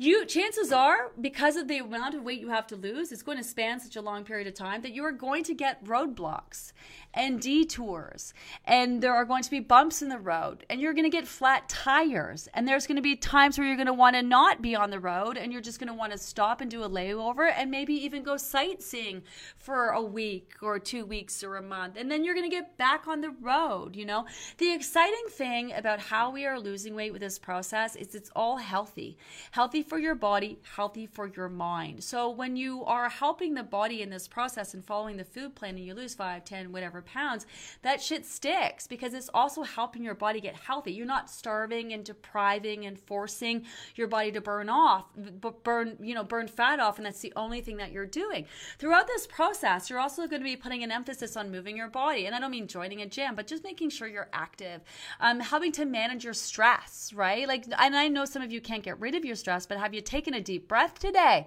[0.00, 3.36] you chances are because of the amount of weight you have to lose it's going
[3.36, 6.72] to span such a long period of time that you are going to get roadblocks
[7.14, 8.32] and detours.
[8.64, 11.26] And there are going to be bumps in the road and you're going to get
[11.26, 12.48] flat tires.
[12.54, 14.90] And there's going to be times where you're going to want to not be on
[14.90, 17.70] the road and you're just going to want to stop and do a layover and
[17.70, 19.22] maybe even go sightseeing
[19.56, 21.96] for a week or two weeks or a month.
[21.96, 24.26] And then you're going to get back on the road you know?
[24.58, 28.58] The exciting thing about how we are losing weight with this process is it's all
[28.58, 29.16] healthy.
[29.50, 34.00] Healthy for your body healthy for your mind so when you are helping the body
[34.00, 37.46] in this process and following the food plan and you lose 5 10 whatever pounds,
[37.82, 40.92] that shit sticks because it's also helping your body get healthy.
[40.92, 45.06] You're not starving and depriving and forcing your body to burn off,
[45.62, 48.46] burn, you know, burn fat off, and that's the only thing that you're doing.
[48.78, 52.26] Throughout this process, you're also going to be putting an emphasis on moving your body.
[52.26, 54.80] And I don't mean joining a gym, but just making sure you're active,
[55.20, 57.46] um, helping to manage your stress, right?
[57.46, 59.94] Like, and I know some of you can't get rid of your stress, but have
[59.94, 61.46] you taken a deep breath today?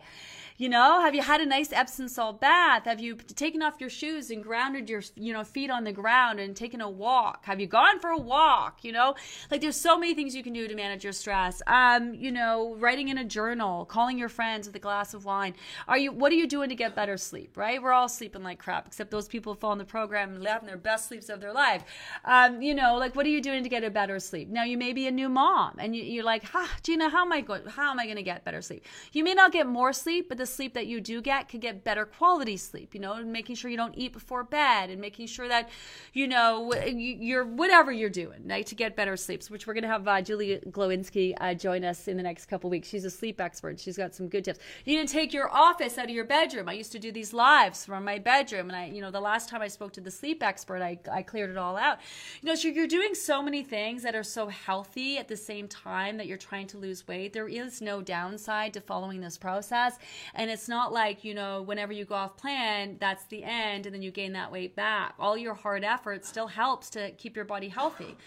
[0.58, 2.86] You know, have you had a nice Epsom salt bath?
[2.86, 6.40] Have you taken off your shoes and grounded your, you know, feet on the ground
[6.40, 7.46] and taken a walk?
[7.46, 8.84] Have you gone for a walk?
[8.84, 9.16] You know,
[9.50, 11.62] like there's so many things you can do to manage your stress.
[11.66, 15.56] Um, you know, writing in a journal, calling your friends with a glass of wine.
[15.88, 16.12] Are you?
[16.12, 17.58] What are you doing to get better sleep?
[17.58, 17.82] Right?
[17.82, 20.78] We're all sleeping like crap, except those people who follow the program and having their
[20.78, 21.84] best sleeps of their life.
[22.26, 24.50] Um, you know, like what are you doing to get a better sleep?
[24.50, 27.32] Now you may be a new mom and you, are like, ha, Gina, how am
[27.32, 27.66] I going?
[27.66, 28.86] How am I going to get better sleep?
[29.14, 31.84] You may not get more sleep, but the sleep that you do get could get
[31.84, 35.48] better quality sleep, you know, making sure you don't eat before bed and making sure
[35.48, 35.70] that,
[36.14, 39.90] you know, you're whatever you're doing, right, to get better sleeps, which we're going to
[39.90, 42.88] have uh, Julie Glowinski uh, join us in the next couple weeks.
[42.88, 43.80] She's a sleep expert.
[43.80, 44.60] She's got some good tips.
[44.86, 46.70] You need to take your office out of your bedroom.
[46.70, 48.70] I used to do these lives from my bedroom.
[48.70, 51.22] And I, you know, the last time I spoke to the sleep expert, I, I
[51.22, 52.00] cleared it all out.
[52.42, 55.68] You know, so you're doing so many things that are so healthy at the same
[55.68, 57.34] time that you're trying to lose weight.
[57.34, 59.98] There is no downside to following this process.
[60.36, 63.94] And it's not like, you know, whenever you go off plan, that's the end and
[63.94, 65.14] then you gain that weight back.
[65.20, 68.18] All your hard effort still helps to keep your body healthy.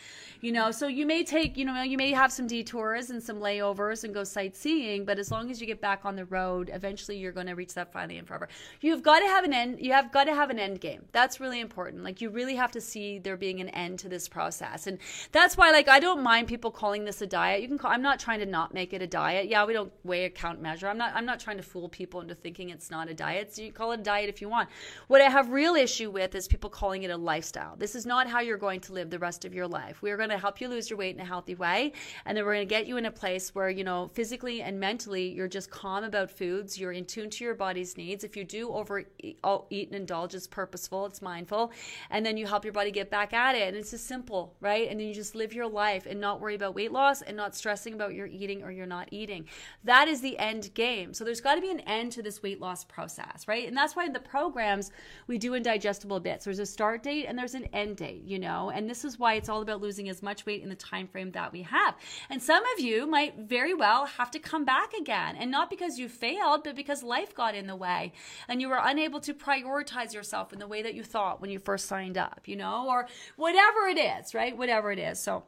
[0.40, 3.38] You know, so you may take, you know, you may have some detours and some
[3.38, 7.16] layovers and go sightseeing, but as long as you get back on the road, eventually
[7.16, 8.48] you're going to reach that finally and forever.
[8.80, 11.04] You've got to have an end, you have got to have an end game.
[11.12, 12.04] That's really important.
[12.04, 14.86] Like you really have to see there being an end to this process.
[14.86, 14.98] And
[15.32, 17.62] that's why like I don't mind people calling this a diet.
[17.62, 19.48] You can call I'm not trying to not make it a diet.
[19.48, 20.86] Yeah, we don't weigh a count measure.
[20.86, 23.54] I'm not I'm not trying to fool people into thinking it's not a diet.
[23.54, 24.68] So you call it a diet if you want.
[25.08, 27.74] What I have real issue with is people calling it a lifestyle.
[27.76, 30.02] This is not how you're going to live the rest of your life.
[30.02, 31.92] We are going to help you lose your weight in a healthy way,
[32.26, 34.78] and then we're going to get you in a place where you know physically and
[34.78, 36.78] mentally you're just calm about foods.
[36.78, 38.24] You're in tune to your body's needs.
[38.24, 39.08] If you do overeat
[39.42, 41.06] and indulge, it's purposeful.
[41.06, 41.72] It's mindful,
[42.10, 43.68] and then you help your body get back at it.
[43.68, 44.90] And it's just simple, right?
[44.90, 47.54] And then you just live your life and not worry about weight loss and not
[47.54, 49.46] stressing about your eating or you're not eating.
[49.84, 51.14] That is the end game.
[51.14, 53.66] So there's got to be an end to this weight loss process, right?
[53.66, 54.90] And that's why the programs
[55.26, 56.44] we do in digestible bits.
[56.44, 58.70] There's a start date and there's an end date, you know.
[58.70, 61.30] And this is why it's all about losing as much weight in the time frame
[61.32, 61.96] that we have.
[62.30, 65.98] And some of you might very well have to come back again, and not because
[65.98, 68.12] you failed, but because life got in the way
[68.48, 71.58] and you were unable to prioritize yourself in the way that you thought when you
[71.58, 74.56] first signed up, you know, or whatever it is, right?
[74.56, 75.18] Whatever it is.
[75.20, 75.44] So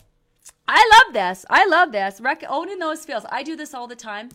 [0.67, 1.45] I love this.
[1.49, 2.21] I love this.
[2.21, 3.25] Rec- owning those feels.
[3.31, 4.31] I do this all the time.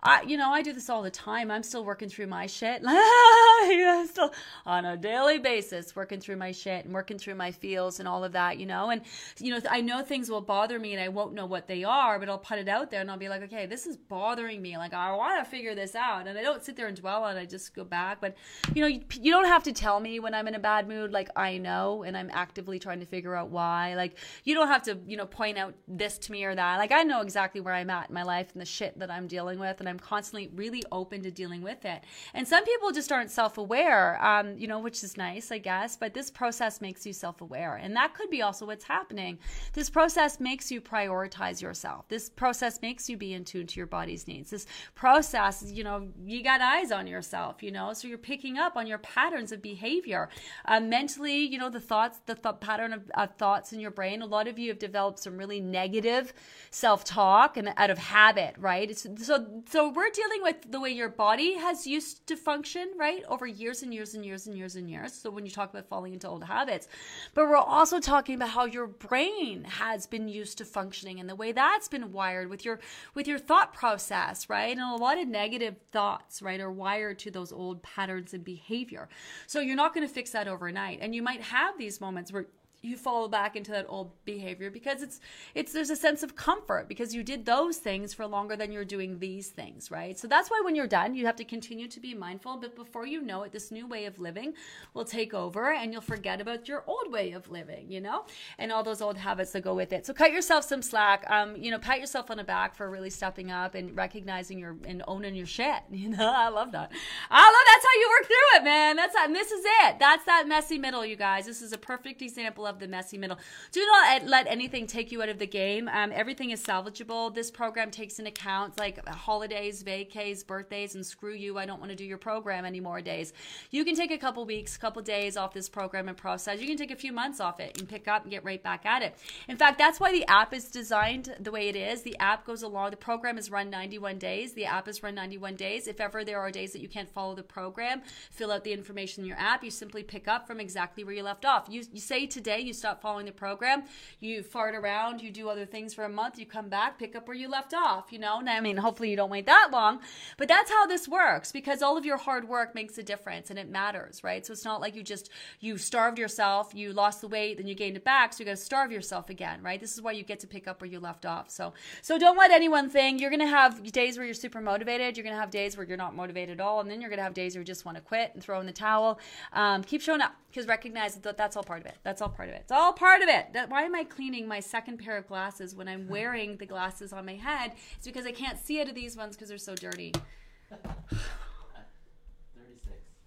[0.00, 1.50] I, you know, I do this all the time.
[1.50, 2.82] I'm still working through my shit.
[2.84, 4.32] yeah, still
[4.64, 8.22] on a daily basis, working through my shit and working through my feels and all
[8.22, 8.90] of that, you know.
[8.90, 9.02] And
[9.40, 12.20] you know, I know things will bother me and I won't know what they are,
[12.20, 14.78] but I'll put it out there and I'll be like, okay, this is bothering me.
[14.78, 17.36] Like I want to figure this out, and I don't sit there and dwell on
[17.36, 17.40] it.
[17.40, 18.20] I just go back.
[18.20, 18.36] But
[18.74, 21.10] you know, you, you don't have to tell me when I'm in a bad mood.
[21.10, 23.96] Like I know, and I'm actively trying to figure out why.
[23.96, 26.76] Like you don't have to, you know, point out this to me or that.
[26.78, 29.26] Like I know exactly where I'm at in my life and the shit that I'm
[29.26, 32.02] dealing with, and I'm constantly really open to dealing with it.
[32.34, 35.96] And some people just aren't self aware, um, you know, which is nice, I guess,
[35.96, 37.76] but this process makes you self aware.
[37.76, 39.38] And that could be also what's happening.
[39.72, 42.08] This process makes you prioritize yourself.
[42.08, 44.50] This process makes you be in tune to your body's needs.
[44.50, 48.76] This process, you know, you got eyes on yourself, you know, so you're picking up
[48.76, 50.28] on your patterns of behavior.
[50.64, 54.22] Uh, mentally, you know, the thoughts, the th- pattern of, of thoughts in your brain.
[54.22, 56.32] A lot of you have developed some really negative
[56.70, 58.90] self talk and out of habit, right?
[58.90, 62.90] It's, so, so so we're dealing with the way your body has used to function,
[62.96, 63.22] right?
[63.28, 65.12] Over years and years and years and years and years.
[65.12, 66.88] So when you talk about falling into old habits,
[67.32, 71.36] but we're also talking about how your brain has been used to functioning and the
[71.36, 72.80] way that's been wired with your
[73.14, 74.76] with your thought process, right?
[74.76, 79.08] And a lot of negative thoughts, right, are wired to those old patterns and behavior.
[79.46, 80.98] So you're not going to fix that overnight.
[81.00, 82.46] And you might have these moments where
[82.80, 85.20] you fall back into that old behavior because it's
[85.54, 88.84] it's there's a sense of comfort because you did those things for longer than you're
[88.84, 90.18] doing these things right?
[90.18, 93.06] So that's why when you're done you have to continue to be mindful but before
[93.06, 94.54] you know it this new way of living
[94.94, 98.24] will take over and you'll forget about your old way of living you know
[98.58, 100.06] and all those old habits that go with it.
[100.06, 103.10] So cut yourself some slack um you know pat yourself on the back for really
[103.10, 106.92] stepping up and recognizing your and owning your shit you know i love that.
[107.30, 108.96] I love that's how you work through it man.
[108.96, 109.98] That's and this is it.
[109.98, 111.46] That's that messy middle you guys.
[111.46, 113.38] This is a perfect example the messy middle.
[113.72, 115.88] Do not let anything take you out of the game.
[115.88, 117.34] Um, everything is salvageable.
[117.34, 121.90] This program takes into account like holidays, vacays, birthdays, and screw you, I don't want
[121.90, 123.32] to do your program anymore days.
[123.70, 126.60] You can take a couple weeks, couple days off this program and process.
[126.60, 128.86] You can take a few months off it and pick up and get right back
[128.86, 129.14] at it.
[129.48, 132.02] In fact, that's why the app is designed the way it is.
[132.02, 134.52] The app goes along, the program is run 91 days.
[134.52, 135.86] The app is run 91 days.
[135.86, 139.22] If ever there are days that you can't follow the program, fill out the information
[139.22, 139.64] in your app.
[139.64, 141.66] You simply pick up from exactly where you left off.
[141.68, 143.84] You, you say today, you stop following the program,
[144.20, 147.26] you fart around, you do other things for a month, you come back, pick up
[147.26, 148.38] where you left off, you know?
[148.38, 150.00] And I mean, hopefully you don't wait that long,
[150.36, 153.58] but that's how this works because all of your hard work makes a difference and
[153.58, 154.44] it matters, right?
[154.44, 157.74] So it's not like you just, you starved yourself, you lost the weight, then you
[157.74, 159.80] gained it back, so you got to starve yourself again, right?
[159.80, 161.50] This is why you get to pick up where you left off.
[161.50, 165.24] So, so don't let anyone think you're to have days where you're super motivated, you're
[165.24, 167.54] to have days where you're not motivated at all, and then you're to have days
[167.54, 169.20] where you just want to quit and throw in the towel.
[169.52, 171.96] Um, keep showing up because recognize that that's all part of it.
[172.02, 172.47] That's all part of it.
[172.50, 173.52] It's all part of it.
[173.52, 177.12] That, why am I cleaning my second pair of glasses when I'm wearing the glasses
[177.12, 177.72] on my head?
[177.96, 180.12] It's because I can't see out of these ones because they're so dirty.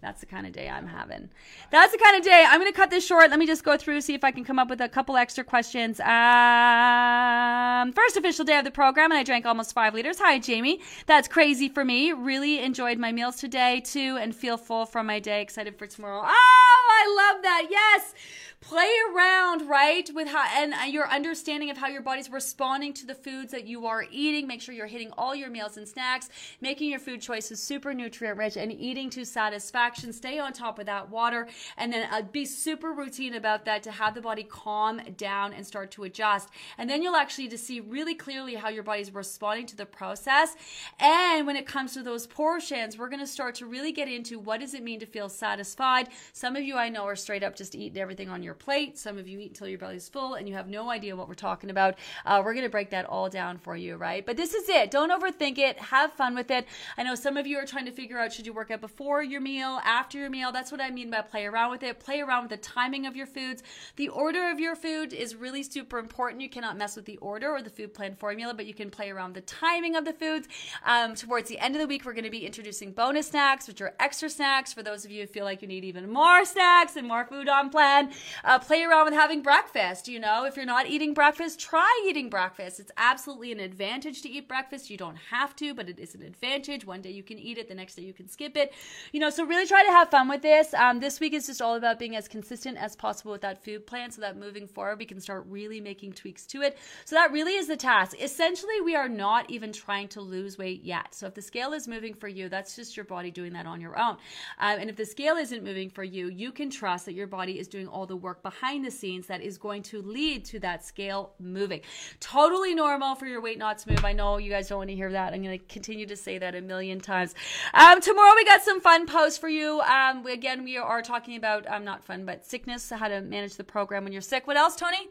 [0.02, 1.30] That's the kind of day I'm having.
[1.70, 2.44] That's the kind of day.
[2.48, 3.30] I'm going to cut this short.
[3.30, 5.44] Let me just go through, see if I can come up with a couple extra
[5.44, 6.00] questions.
[6.00, 10.18] Um, first official day of the program, and I drank almost five liters.
[10.18, 10.82] Hi, Jamie.
[11.06, 12.14] That's crazy for me.
[12.14, 15.40] Really enjoyed my meals today, too, and feel full from my day.
[15.44, 16.24] Excited for tomorrow.
[16.26, 17.68] Oh, I love that.
[17.70, 18.16] Yes
[18.62, 23.06] play around right with how and uh, your understanding of how your body's responding to
[23.06, 24.47] the foods that you are eating.
[24.47, 26.30] Make sure you're hitting all your meals and snacks
[26.62, 30.13] making your food choices super nutrient rich and eating to satisfaction.
[30.13, 33.91] Stay on top of that water and then uh, be super routine about that to
[33.91, 36.50] have the body calm down and start to adjust.
[36.78, 40.56] And then you'll actually to see really clearly how your body's responding to the process.
[41.00, 44.39] And when it comes to those portions we're going to start to really get into
[44.39, 46.10] what does it mean to feel satisfied.
[46.32, 48.98] Some of you i know are straight up just eating everything on your your plate.
[48.98, 51.36] Some of you eat until your belly's full and you have no idea what we're
[51.36, 51.96] talking about.
[52.26, 54.26] Uh, we're going to break that all down for you, right?
[54.26, 54.92] But this is it.
[54.92, 55.80] Don't overthink it.
[55.80, 56.68] Have fun with it.
[56.98, 59.24] I know some of you are trying to figure out should you work out before
[59.24, 60.52] your meal, after your meal.
[60.52, 62.02] That's what I mean by play around with it.
[62.02, 63.64] Play around with the timing of your foods.
[63.96, 66.42] The order of your food is really super important.
[66.42, 69.12] You cannot mess with the order or the food plan formula, but you can play
[69.12, 70.50] around the timing of the foods.
[70.86, 73.80] Um, towards the end of the week, we're going to be introducing bonus snacks, which
[73.80, 76.98] are extra snacks for those of you who feel like you need even more snacks
[76.98, 78.12] and more food on plan.
[78.44, 80.08] Uh, play around with having breakfast.
[80.08, 82.79] You know, if you're not eating breakfast, try eating breakfast.
[82.79, 84.89] It's absolutely an advantage to eat breakfast.
[84.89, 86.85] You don't have to, but it is an advantage.
[86.85, 88.73] One day you can eat it, the next day you can skip it.
[89.12, 90.73] You know, so really try to have fun with this.
[90.73, 93.85] Um, this week is just all about being as consistent as possible with that food
[93.85, 96.77] plan so that moving forward we can start really making tweaks to it.
[97.06, 98.15] So that really is the task.
[98.19, 101.13] Essentially, we are not even trying to lose weight yet.
[101.13, 103.81] So if the scale is moving for you, that's just your body doing that on
[103.81, 104.17] your own.
[104.60, 107.60] Um, and if the scale isn't moving for you, you can trust that your body
[107.60, 110.86] is doing all the work behind the scenes that is going to lead to that
[110.86, 111.82] scale moving.
[112.19, 114.06] Totally normal for your weight not to move.
[114.06, 115.34] I know you guys don't want to hear that.
[115.34, 117.36] I'm going to continue to say that a million times.
[117.73, 119.82] Um, tomorrow we got some fun posts for you.
[119.82, 123.63] Um, again, we are talking about um, not fun, but sickness, how to manage the
[123.63, 124.48] program when you're sick.
[124.48, 125.10] What else, Tony?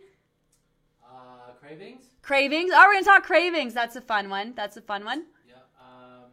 [1.05, 2.05] Uh, cravings?
[2.23, 2.71] Cravings.
[2.75, 3.75] Oh, we're going to talk cravings.
[3.75, 4.53] That's a fun one.
[4.55, 5.25] That's a fun one.
[5.49, 5.55] Yeah.
[5.81, 6.31] Um,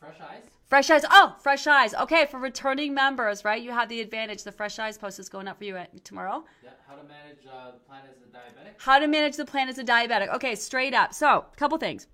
[0.00, 0.44] fresh eyes?
[0.68, 1.04] Fresh eyes.
[1.10, 1.94] Oh, fresh eyes.
[1.94, 3.62] Okay, for returning members, right?
[3.62, 4.42] You have the advantage.
[4.42, 6.44] The fresh eyes post is going up for you at, tomorrow.
[6.62, 6.70] Yeah.
[6.88, 8.72] How to manage uh, the plan as a diabetic?
[8.78, 10.34] How to manage the plan as a diabetic.
[10.34, 11.14] Okay, straight up.
[11.14, 12.08] So, a couple things.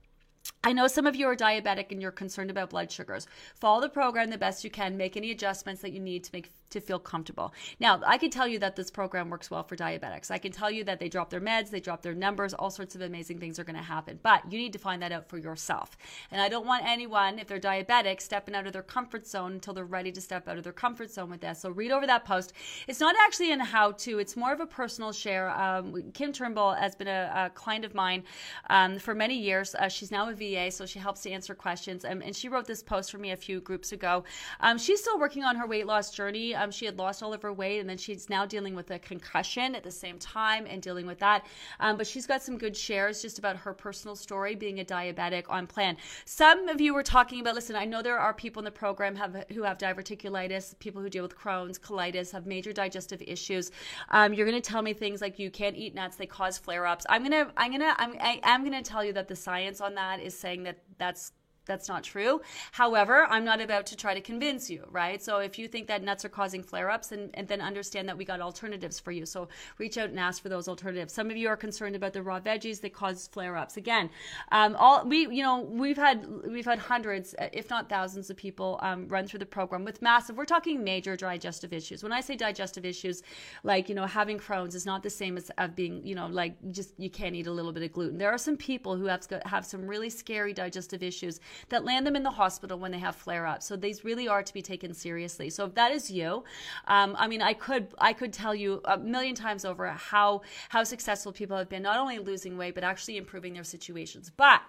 [0.64, 3.26] I know some of you are diabetic and you're concerned about blood sugars.
[3.54, 4.96] Follow the program the best you can.
[4.96, 7.52] Make any adjustments that you need to make to feel comfortable.
[7.80, 10.30] Now, I can tell you that this program works well for diabetics.
[10.30, 12.94] I can tell you that they drop their meds, they drop their numbers, all sorts
[12.94, 14.18] of amazing things are going to happen.
[14.22, 15.96] But you need to find that out for yourself.
[16.30, 19.74] And I don't want anyone, if they're diabetic, stepping out of their comfort zone until
[19.74, 21.60] they're ready to step out of their comfort zone with this.
[21.60, 22.52] So read over that post.
[22.88, 25.50] It's not actually in how to, it's more of a personal share.
[25.50, 28.24] Um, Kim Turnbull has been a, a client of mine
[28.70, 29.74] um, for many years.
[29.74, 32.04] Uh, she's now a VA, so she helps to answer questions.
[32.04, 34.24] Um, and she wrote this post for me a few groups ago.
[34.60, 36.54] Um, she's still working on her weight loss journey.
[36.62, 38.98] Um, she had lost all of her weight, and then she's now dealing with a
[38.98, 41.46] concussion at the same time and dealing with that.
[41.80, 45.44] Um, but she's got some good shares just about her personal story being a diabetic
[45.48, 45.96] on plan.
[46.24, 47.54] Some of you were talking about.
[47.54, 51.10] Listen, I know there are people in the program have who have diverticulitis, people who
[51.10, 53.70] deal with Crohn's, colitis, have major digestive issues.
[54.10, 57.06] Um, you're going to tell me things like you can't eat nuts; they cause flare-ups.
[57.08, 60.20] I'm gonna, I'm gonna, I'm, I am gonna tell you that the science on that
[60.20, 61.32] is saying that that's
[61.64, 62.40] that's not true.
[62.72, 65.22] However, I'm not about to try to convince you, right?
[65.22, 68.16] So if you think that nuts are causing flare ups, and, and, then understand that
[68.16, 69.26] we got alternatives for you.
[69.26, 69.48] So
[69.78, 71.12] reach out and ask for those alternatives.
[71.12, 73.76] Some of you are concerned about the raw veggies that cause flare ups.
[73.76, 74.10] Again,
[74.50, 78.78] um, all we, you know, we've had we've had hundreds, if not thousands, of people
[78.82, 80.36] um, run through the program with massive.
[80.36, 82.02] We're talking major digestive issues.
[82.02, 83.22] When I say digestive issues,
[83.62, 86.54] like you know, having Crohn's is not the same as of being, you know, like
[86.70, 88.18] just you can't eat a little bit of gluten.
[88.18, 92.16] There are some people who have have some really scary digestive issues that land them
[92.16, 93.66] in the hospital when they have flare ups.
[93.66, 95.50] So these really are to be taken seriously.
[95.50, 96.44] So if that is you,
[96.86, 100.84] um, I mean, I could I could tell you a million times over how how
[100.84, 104.30] successful people have been, not only losing weight but actually improving their situations.
[104.34, 104.62] But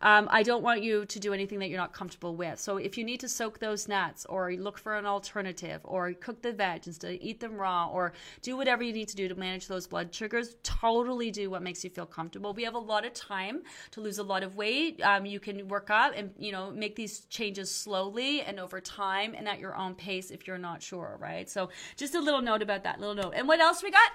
[0.00, 2.60] um, I don't want you to do anything that you're not comfortable with.
[2.60, 6.40] So if you need to soak those nuts or look for an alternative or cook
[6.42, 9.34] the veg instead of eat them raw or do whatever you need to do to
[9.34, 12.52] manage those blood sugars, totally do what makes you feel comfortable.
[12.52, 15.00] We have a lot of time to lose a lot of weight.
[15.02, 19.34] Um, you can work up and, you know, make these changes slowly and over time
[19.36, 21.48] and at your own pace if you're not sure, right?
[21.48, 23.32] So just a little note about that little note.
[23.34, 24.10] And what else we got?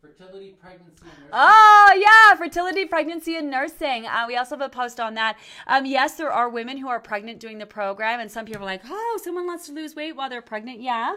[0.00, 1.30] Fertility, pregnancy, and nursing.
[1.32, 4.06] Oh, yeah, fertility, pregnancy, and nursing.
[4.06, 5.36] Uh, we also have a post on that.
[5.66, 8.66] Um, yes, there are women who are pregnant doing the program, and some people are
[8.66, 10.80] like, oh, someone wants to lose weight while they're pregnant.
[10.80, 11.16] Yeah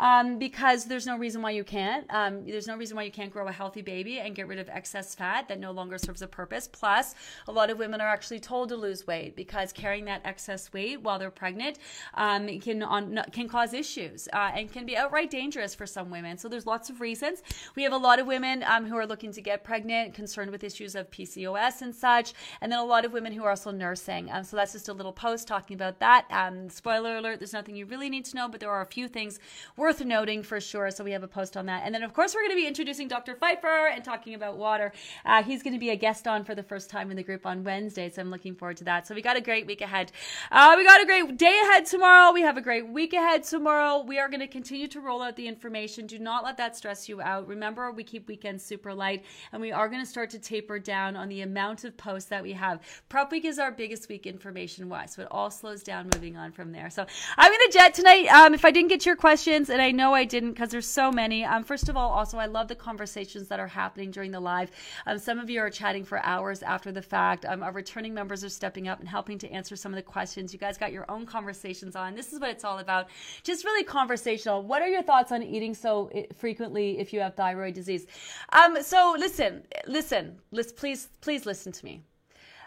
[0.00, 2.06] um, because there's no reason why you can't.
[2.08, 4.68] Um, there's no reason why you can't grow a healthy baby and get rid of
[4.70, 6.66] excess fat that no longer serves a purpose.
[6.66, 7.14] Plus,
[7.46, 11.02] a lot of women are actually told to lose weight because carrying that excess weight
[11.02, 11.78] while they're pregnant
[12.14, 16.38] um, can on, can cause issues uh, and can be outright dangerous for some women.
[16.38, 17.42] So there's lots of reasons.
[17.76, 20.64] We have a lot of women um, who are looking to get pregnant, concerned with
[20.64, 22.32] issues of PCOS and such,
[22.62, 24.30] and then a lot of women who are also nursing.
[24.30, 26.24] Um, so that's just a little post talking about that.
[26.30, 29.06] Um, spoiler alert: there's nothing you really need to know, but there are a few
[29.06, 29.38] things
[29.76, 30.88] worth worth noting for sure.
[30.92, 31.82] So we have a post on that.
[31.84, 33.34] And then, of course, we're going to be introducing Dr.
[33.34, 34.92] Pfeiffer and talking about water.
[35.24, 37.44] Uh, he's going to be a guest on for the first time in the group
[37.44, 38.08] on Wednesday.
[38.08, 39.08] So I'm looking forward to that.
[39.08, 40.12] So we got a great week ahead.
[40.52, 42.32] Uh, we got a great day ahead tomorrow.
[42.32, 44.04] We have a great week ahead tomorrow.
[44.04, 46.06] We are going to continue to roll out the information.
[46.06, 47.48] Do not let that stress you out.
[47.48, 51.16] Remember, we keep weekends super light and we are going to start to taper down
[51.16, 52.80] on the amount of posts that we have.
[53.08, 55.14] Prep week is our biggest week information wise.
[55.14, 56.90] So it all slows down moving on from there.
[56.90, 57.04] So
[57.36, 58.28] I'm going to jet tonight.
[58.28, 61.10] Um, if I didn't get your questions and I know I didn't because there's so
[61.10, 61.44] many.
[61.44, 64.70] Um, first of all, also I love the conversations that are happening during the live.
[65.06, 67.44] Um, some of you are chatting for hours after the fact.
[67.44, 70.52] Um, our returning members are stepping up and helping to answer some of the questions.
[70.52, 72.14] You guys got your own conversations on.
[72.14, 73.08] This is what it's all about.
[73.42, 74.62] Just really conversational.
[74.62, 78.06] What are your thoughts on eating so eh, frequently if you have thyroid disease?
[78.52, 82.02] Um, so listen, listen, listen, please, please listen to me.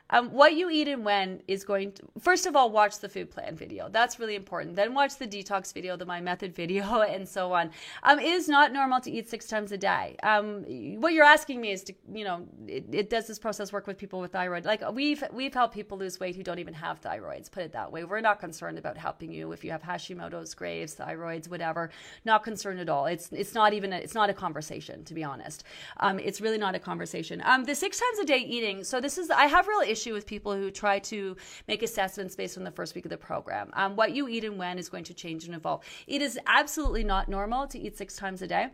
[0.10, 3.32] Um, what you eat and when is going to, first of all, watch the food
[3.32, 3.90] plan video.
[3.90, 4.76] That's really important.
[4.76, 7.72] Then watch the detox video, the My Method video, and so on.
[8.04, 10.18] Um, it is not normal to eat six times a day.
[10.22, 10.64] Um,
[11.00, 13.98] what you're asking me is to, you know, it, it, does this process work with
[13.98, 14.66] people with thyroid?
[14.66, 17.92] Like we've, we've helped people lose weight who don't even have thyroids, put it that
[17.92, 18.04] way.
[18.04, 21.90] We're not concerned about helping you if you have Hashimoto's, Graves, thyroids, whatever.
[22.26, 23.06] Not concerned at all.
[23.06, 25.64] It's, it's not even, a, it's not a conversation, to be honest.
[26.02, 27.42] Um, it's really not a conversation.
[27.46, 28.84] Um, the six times a day eating.
[28.84, 31.38] So this is, I have real issue with people who try to
[31.70, 33.70] make assessments based on the first week of the program.
[33.74, 35.84] Um, what you eat and when is going to change and evolve.
[36.08, 38.68] It is absolutely not normal to eat six times a day.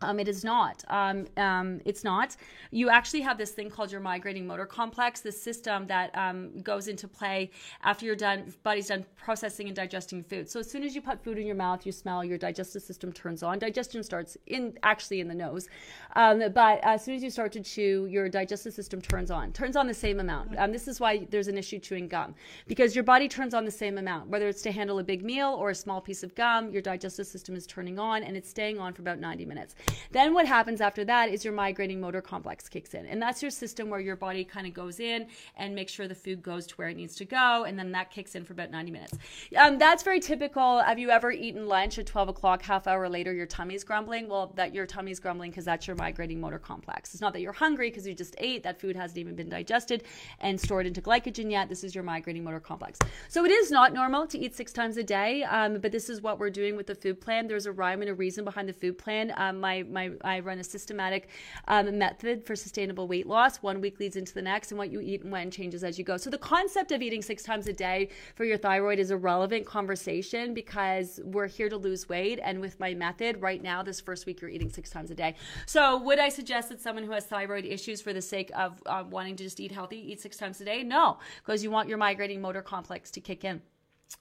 [0.00, 0.84] Um, it is not.
[0.88, 2.36] Um, um, it's not.
[2.70, 6.88] You actually have this thing called your migrating motor complex, this system that um, goes
[6.88, 7.50] into play
[7.82, 10.48] after you're done, body's done processing and digesting food.
[10.48, 13.12] So as soon as you put food in your mouth, you smell, your digestive system
[13.12, 13.58] turns on.
[13.58, 15.68] Digestion starts in actually in the nose,
[16.16, 19.52] um, but as soon as you start to chew, your digestive system turns on.
[19.52, 20.56] Turns on the same amount.
[20.58, 22.34] Um, this is why there's an issue chewing gum
[22.66, 25.54] because your body turns on the same amount, whether it's to handle a big meal
[25.58, 26.70] or a small piece of gum.
[26.70, 29.71] Your digestive system is turning on and it's staying on for about 90 minutes.
[30.10, 33.06] Then what happens after that is your migrating motor complex kicks in.
[33.06, 36.14] And that's your system where your body kind of goes in and makes sure the
[36.14, 37.64] food goes to where it needs to go.
[37.64, 39.18] And then that kicks in for about 90 minutes.
[39.56, 40.80] Um, that's very typical.
[40.80, 44.28] Have you ever eaten lunch at 12 o'clock, half hour later, your tummy's grumbling?
[44.28, 47.14] Well, that your tummy's grumbling because that's your migrating motor complex.
[47.14, 48.62] It's not that you're hungry because you just ate.
[48.62, 50.04] That food hasn't even been digested
[50.40, 51.68] and stored into glycogen yet.
[51.68, 52.98] This is your migrating motor complex.
[53.28, 56.20] So it is not normal to eat six times a day, um, but this is
[56.20, 57.46] what we're doing with the food plan.
[57.46, 59.32] There's a rhyme and a reason behind the food plan.
[59.36, 61.28] Um, my my I run a systematic
[61.68, 63.56] um, method for sustainable weight loss.
[63.70, 66.04] One week leads into the next, and what you eat and when changes as you
[66.04, 66.18] go.
[66.18, 69.64] So the concept of eating six times a day for your thyroid is a relevant
[69.64, 74.26] conversation because we're here to lose weight, and with my method right now, this first
[74.26, 75.34] week you're eating six times a day.
[75.66, 79.04] So would I suggest that someone who has thyroid issues, for the sake of uh,
[79.08, 80.82] wanting to just eat healthy, eat six times a day?
[80.82, 83.62] No, because you want your migrating motor complex to kick in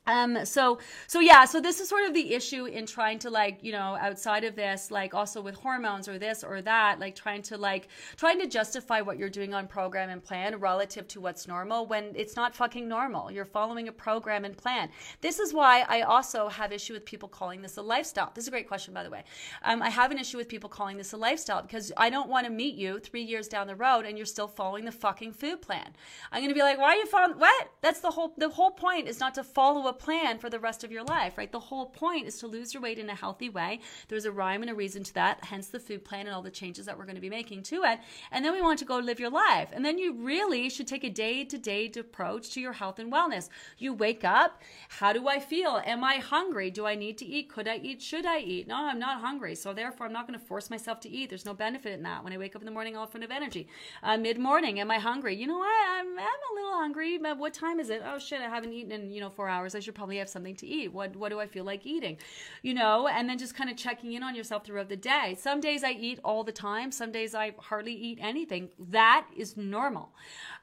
[0.08, 3.60] um so so yeah so this is sort of the issue in trying to like
[3.62, 7.42] you know outside of this like also with hormones or this or that like trying
[7.42, 7.88] to like
[8.18, 12.12] trying to justify what you're doing on program and plan relative to what's normal when
[12.16, 13.32] it's not fucking normal.
[13.32, 14.90] You're following a program and plan.
[15.22, 18.32] This is why i also have issue with people calling this a lifestyle.
[18.34, 19.24] This is a great question by the way.
[19.64, 22.46] Um, i have an issue with people calling this a lifestyle because i don't want
[22.48, 25.62] to meet you three years down the road and you're still following the fucking food
[25.62, 25.90] plan.
[26.32, 27.72] I'm going to be like why are you following what?
[27.82, 30.60] That's the whole the whole point is not to follow follow a plan for the
[30.60, 31.52] rest of your life, right?
[31.52, 33.80] The whole point is to lose your weight in a healthy way.
[34.08, 36.52] There's a rhyme and a reason to that, hence the food plan and all the
[36.52, 38.00] changes that we're going to be making to it.
[38.32, 39.70] And then we want to go live your life.
[39.74, 43.12] And then you really should take a day to day approach to your health and
[43.12, 43.50] wellness.
[43.78, 45.82] You wake up, how do I feel?
[45.86, 46.70] Am I hungry?
[46.70, 47.50] Do I need to eat?
[47.50, 48.02] Could I eat?
[48.02, 48.68] Should I eat?
[48.68, 49.56] No, I'm not hungry.
[49.56, 51.30] So therefore, I'm not going to force myself to eat.
[51.30, 52.24] There's no benefit in that.
[52.24, 53.68] When I wake up in the morning, all full of energy.
[54.04, 55.36] Uh, Mid morning, am I hungry?
[55.36, 55.90] You know what?
[55.90, 57.18] I'm, I'm a little hungry.
[57.18, 58.04] What time is it?
[58.06, 59.71] Oh shit, I haven't eaten in, you know, four hours.
[59.76, 60.94] I should probably have something to eat.
[60.94, 62.18] What what do I feel like eating?
[62.62, 65.36] You know, and then just kind of checking in on yourself throughout the day.
[65.40, 66.92] Some days I eat all the time.
[66.92, 68.70] Some days I hardly eat anything.
[68.80, 70.14] That is normal.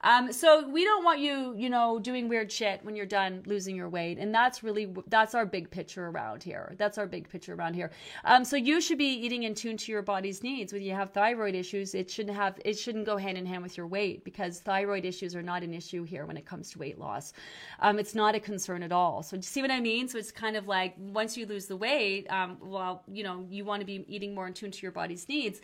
[0.01, 3.75] Um, so we don't want you, you know, doing weird shit when you're done losing
[3.75, 6.73] your weight, and that's really that's our big picture around here.
[6.77, 7.91] That's our big picture around here.
[8.23, 10.71] Um, so you should be eating in tune to your body's needs.
[10.71, 13.75] When you have thyroid issues, it shouldn't have it shouldn't go hand in hand with
[13.75, 16.97] your weight because thyroid issues are not an issue here when it comes to weight
[16.97, 17.33] loss.
[17.81, 19.21] Um, it's not a concern at all.
[19.21, 20.07] So you see what I mean?
[20.07, 23.65] So it's kind of like once you lose the weight, um, well, you know, you
[23.65, 25.59] want to be eating more in tune to your body's needs.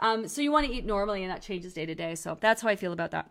[0.00, 2.14] Um, so you want to eat normally, and that changes day to day.
[2.14, 3.30] So that's how I feel about that.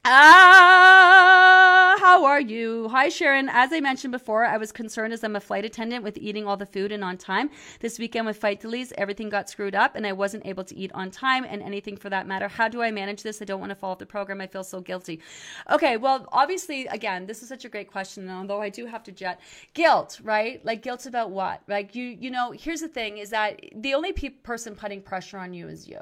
[0.03, 2.89] Ah, how are you?
[2.89, 3.47] Hi, Sharon.
[3.49, 6.57] As I mentioned before, I was concerned as I'm a flight attendant with eating all
[6.57, 7.51] the food and on time.
[7.81, 10.91] This weekend with flight delays, everything got screwed up and I wasn't able to eat
[10.95, 12.47] on time and anything for that matter.
[12.47, 13.43] How do I manage this?
[13.43, 14.41] I don't want to fall off the program.
[14.41, 15.21] I feel so guilty.
[15.69, 18.23] Okay, well, obviously, again, this is such a great question.
[18.23, 19.39] And although I do have to jet,
[19.75, 20.65] guilt, right?
[20.65, 21.61] Like guilt about what?
[21.67, 25.37] Like you, you know, here's the thing: is that the only pe- person putting pressure
[25.37, 26.01] on you is you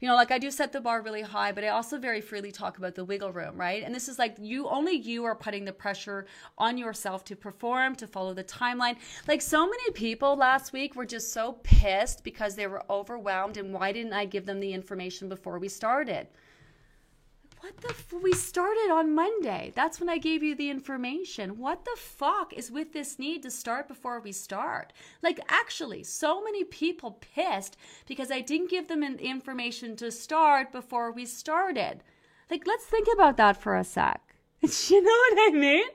[0.00, 2.52] you know, like I do set the bar really high, but I also very freely
[2.52, 3.82] talk about the wiggle room, right?
[3.84, 6.26] And this is like you only you are putting the pressure
[6.56, 8.96] on yourself to perform, to follow the timeline.
[9.26, 13.72] Like so many people last week were just so pissed because they were overwhelmed and
[13.72, 16.28] why didn't I give them the information before we started?
[17.60, 21.84] what the f- we started on monday that's when i gave you the information what
[21.84, 26.62] the fuck is with this need to start before we start like actually so many
[26.64, 27.76] people pissed
[28.06, 32.02] because i didn't give them the information to start before we started
[32.50, 34.27] like let's think about that for a sec
[34.88, 35.86] you know what I mean?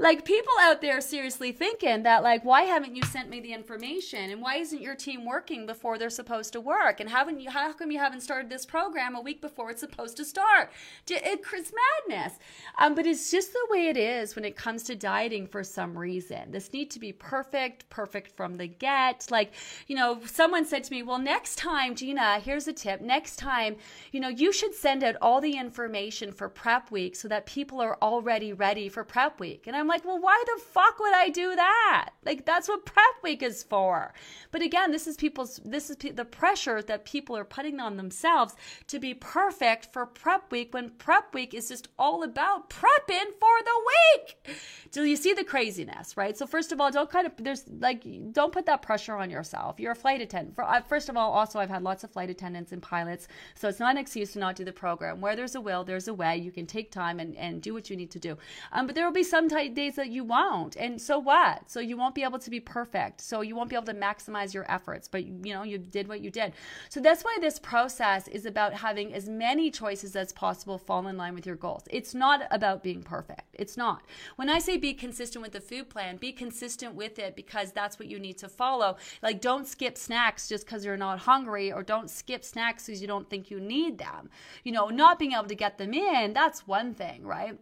[0.00, 4.30] Like people out there seriously thinking that like why haven't you sent me the information
[4.30, 7.70] and why isn't your team working before they're supposed to work and haven't you how
[7.74, 10.70] come you haven't started this program a week before it's supposed to start?
[11.08, 11.72] It's
[12.08, 12.38] madness.
[12.78, 15.96] Um, but it's just the way it is when it comes to dieting for some
[15.96, 16.50] reason.
[16.50, 19.26] This need to be perfect, perfect from the get.
[19.30, 19.52] Like,
[19.86, 23.00] you know, someone said to me, "Well, next time, Gina, here's a tip.
[23.02, 23.76] Next time,
[24.12, 27.80] you know, you should send out all the information for prep week so that people
[27.80, 29.66] are already ready for prep week.
[29.66, 32.10] And I'm like, well, why the fuck would I do that?
[32.24, 34.12] Like, that's what prep week is for.
[34.50, 37.96] But again, this is people's, this is pe- the pressure that people are putting on
[37.96, 38.54] themselves
[38.88, 43.56] to be perfect for prep week when prep week is just all about prepping for
[43.64, 43.80] the
[44.16, 44.56] week.
[44.92, 46.36] Do you see the craziness, right?
[46.36, 49.78] So, first of all, don't kind of, there's like, don't put that pressure on yourself.
[49.78, 50.56] You're a flight attendant.
[50.56, 53.28] For, uh, first of all, also, I've had lots of flight attendants and pilots.
[53.54, 55.20] So, it's not an excuse to not do the program.
[55.20, 56.36] Where there's a will, there's a way.
[56.36, 58.36] You can take time and, and do what you need to do.
[58.72, 60.76] Um, but there will be some t- days that you won't.
[60.76, 61.70] And so what?
[61.70, 63.20] So you won't be able to be perfect.
[63.20, 66.20] So you won't be able to maximize your efforts, but you know, you did what
[66.20, 66.52] you did.
[66.88, 71.16] So that's why this process is about having as many choices as possible fall in
[71.16, 71.84] line with your goals.
[71.90, 73.54] It's not about being perfect.
[73.54, 74.02] It's not.
[74.36, 77.98] When I say be consistent with the food plan, be consistent with it because that's
[77.98, 78.96] what you need to follow.
[79.22, 83.06] Like don't skip snacks just because you're not hungry or don't skip snacks because you
[83.06, 84.30] don't think you need them.
[84.64, 87.58] You know, not being able to get them in, that's one thing, right?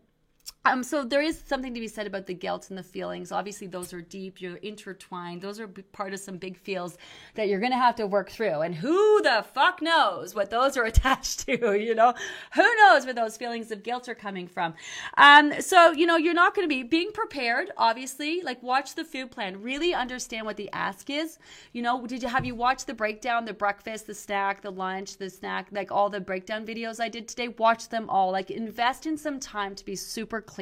[0.69, 3.33] Um, so there is something to be said about the guilt and the feelings.
[3.33, 4.41] Obviously, those are deep.
[4.41, 5.41] You're intertwined.
[5.41, 6.99] Those are part of some big feels
[7.37, 8.61] that you're going to have to work through.
[8.61, 11.79] And who the fuck knows what those are attached to?
[11.79, 12.13] You know,
[12.55, 14.75] who knows where those feelings of guilt are coming from?
[15.17, 17.71] Um, so you know, you're not going to be being prepared.
[17.79, 19.63] Obviously, like watch the food plan.
[19.63, 21.39] Really understand what the ask is.
[21.73, 25.17] You know, did you have you watched the breakdown, the breakfast, the snack, the lunch,
[25.17, 27.49] the snack, like all the breakdown videos I did today?
[27.49, 28.31] Watch them all.
[28.33, 30.58] Like invest in some time to be super clear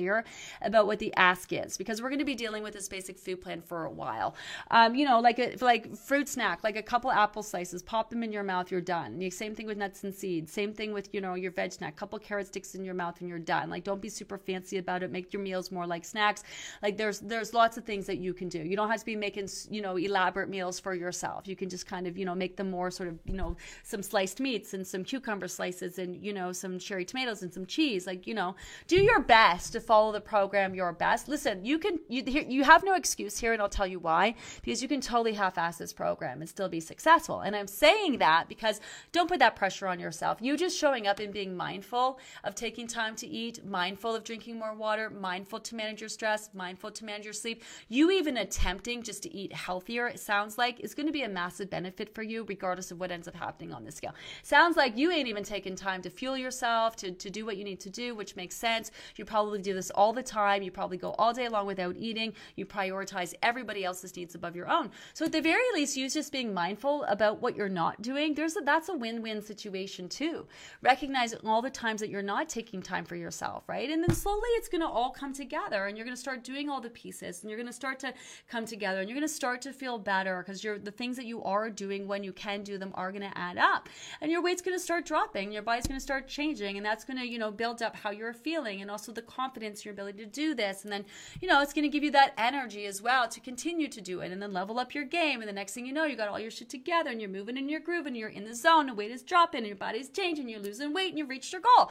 [0.63, 3.41] about what the ask is because we're going to be dealing with this basic food
[3.41, 4.35] plan for a while.
[4.71, 8.23] Um, you know, like a like fruit snack, like a couple apple slices, pop them
[8.23, 9.31] in your mouth, you're done.
[9.31, 10.53] Same thing with nuts and seeds.
[10.53, 13.29] Same thing with you know your veg snack, couple carrot sticks in your mouth and
[13.29, 13.71] you're done.
[13.71, 15.11] Like don't be super fancy about it.
[15.11, 16.43] Make your meals more like snacks.
[16.83, 18.59] Like there's there's lots of things that you can do.
[18.59, 21.47] You don't have to be making you know elaborate meals for yourself.
[21.49, 24.03] You can just kind of you know make them more sort of you know some
[24.03, 28.07] sliced meats and some cucumber slices and you know some cherry tomatoes and some cheese.
[28.07, 28.55] Like you know
[28.87, 31.29] do your best to follow the program your best.
[31.29, 32.23] Listen, you can you
[32.57, 34.35] you have no excuse here, and I'll tell you why.
[34.63, 37.41] Because you can totally half-ass this program and still be successful.
[37.41, 38.81] And I'm saying that because
[39.13, 40.39] don't put that pressure on yourself.
[40.41, 44.59] You just showing up and being mindful of taking time to eat, mindful of drinking
[44.59, 47.63] more water, mindful to manage your stress, mindful to manage your sleep.
[47.89, 51.29] You even attempting just to eat healthier, it sounds like, is going to be a
[51.29, 54.15] massive benefit for you, regardless of what ends up happening on the scale.
[54.43, 57.65] Sounds like you ain't even taking time to fuel yourself, to, to do what you
[57.65, 58.91] need to do, which makes sense.
[59.17, 60.63] You probably do this all the time.
[60.63, 62.33] You probably go all day long without eating.
[62.55, 64.91] You prioritize everybody else's needs above your own.
[65.15, 68.35] So at the very least, use just being mindful about what you're not doing.
[68.35, 70.47] There's a, that's a win-win situation too.
[70.83, 73.91] Recognize all the times that you're not taking time for yourself, right?
[73.91, 76.71] And then slowly it's going to all come together, and you're going to start doing
[76.71, 78.15] all the pieces, and you're going to start to
[78.49, 81.27] come together, and you're going to start to feel better because you're the things that
[81.27, 83.89] you are doing when you can do them are going to add up,
[84.21, 87.05] and your weight's going to start dropping, your body's going to start changing, and that's
[87.05, 90.19] going to you know build up how you're feeling, and also the confidence, your ability
[90.19, 90.85] to do this.
[90.85, 91.05] And then,
[91.41, 94.21] you know, it's going to give you that energy as well to continue to do
[94.21, 95.41] it and then level up your game.
[95.41, 97.57] And the next thing you know, you got all your shit together and you're moving
[97.57, 100.09] in your groove and you're in the zone and weight is dropping and your body's
[100.09, 101.91] changing, you're losing weight and you've reached your goal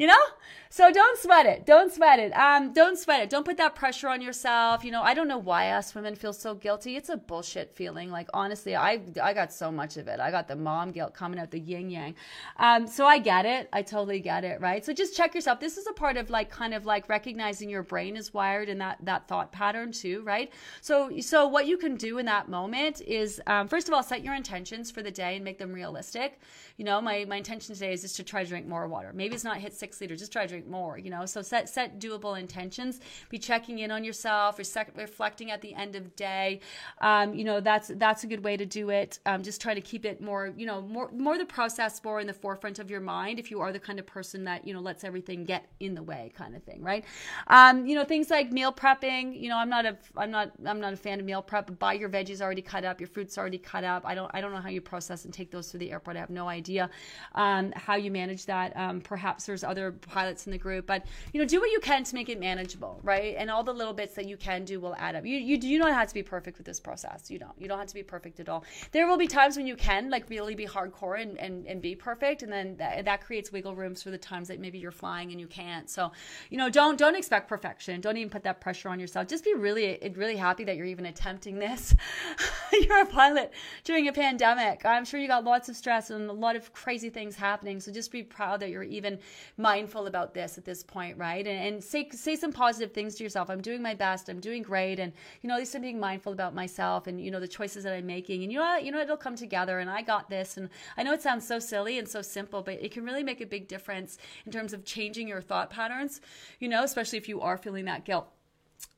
[0.00, 0.14] you know?
[0.72, 1.66] So don't sweat it.
[1.66, 2.30] Don't sweat it.
[2.30, 3.28] Um don't sweat it.
[3.28, 4.84] Don't put that pressure on yourself.
[4.84, 6.94] You know i don't know why us women feel so guilty.
[6.94, 8.08] It's a bullshit feeling.
[8.08, 10.20] Like honestly i i got so much of it.
[10.20, 12.14] I got the mom guilt coming out the yin yang.
[12.56, 13.68] Um so i get it.
[13.72, 14.84] I totally get it right?
[14.84, 15.58] So just check yourself.
[15.58, 18.78] This is a part of like kind of like recognizing your brain is wired in
[18.78, 20.52] that that thought pattern too right?
[20.82, 24.22] So so what you can do in that moment is um, first of all set
[24.22, 26.38] your intentions for the day and make them realistic.
[26.76, 29.10] You know my my intention today is just to try to drink more water.
[29.12, 30.18] Maybe it's not hit six six.
[30.18, 31.26] Just try to drink more, you know.
[31.26, 33.00] So set set doable intentions.
[33.28, 36.60] Be checking in on yourself, reflecting at the end of day.
[37.00, 39.18] Um, you know, that's that's a good way to do it.
[39.26, 42.26] Um, just try to keep it more, you know, more more the process more in
[42.26, 43.38] the forefront of your mind.
[43.38, 46.02] If you are the kind of person that you know lets everything get in the
[46.02, 47.04] way, kind of thing, right?
[47.48, 49.40] Um, you know, things like meal prepping.
[49.40, 51.78] You know, I'm not a I'm not I'm not a fan of meal prep.
[51.78, 54.04] Buy your veggies already cut up, your fruits already cut up.
[54.04, 56.16] I don't I don't know how you process and take those to the airport.
[56.16, 56.90] I have no idea
[57.34, 58.76] um, how you manage that.
[58.76, 60.86] Um, perhaps there's other pilots in the group.
[60.86, 63.34] But you know, do what you can to make it manageable, right?
[63.38, 65.24] And all the little bits that you can do will add up.
[65.24, 67.30] You you do not have to be perfect with this process.
[67.30, 67.52] You don't.
[67.58, 68.64] You don't have to be perfect at all.
[68.92, 71.94] There will be times when you can like really be hardcore and and, and be
[71.94, 75.30] perfect, and then that, that creates wiggle rooms for the times that maybe you're flying
[75.30, 75.88] and you can't.
[75.88, 76.12] So,
[76.50, 78.00] you know, don't don't expect perfection.
[78.00, 79.28] Don't even put that pressure on yourself.
[79.28, 81.94] Just be really really happy that you're even attempting this.
[82.72, 83.52] you're a pilot
[83.84, 84.84] during a pandemic.
[84.84, 87.80] I'm sure you got lots of stress and a lot of crazy things happening.
[87.80, 89.18] So just be proud that you're even
[89.60, 91.46] mindful about this at this point, right?
[91.46, 93.50] And, and say say some positive things to yourself.
[93.50, 94.28] I'm doing my best.
[94.28, 97.30] I'm doing great, and you know, at least I'm being mindful about myself and you
[97.30, 98.42] know the choices that I'm making.
[98.42, 98.84] And you know, what?
[98.84, 99.78] you know, it'll come together.
[99.78, 100.56] And I got this.
[100.56, 103.40] And I know it sounds so silly and so simple, but it can really make
[103.40, 106.20] a big difference in terms of changing your thought patterns.
[106.58, 108.28] You know, especially if you are feeling that guilt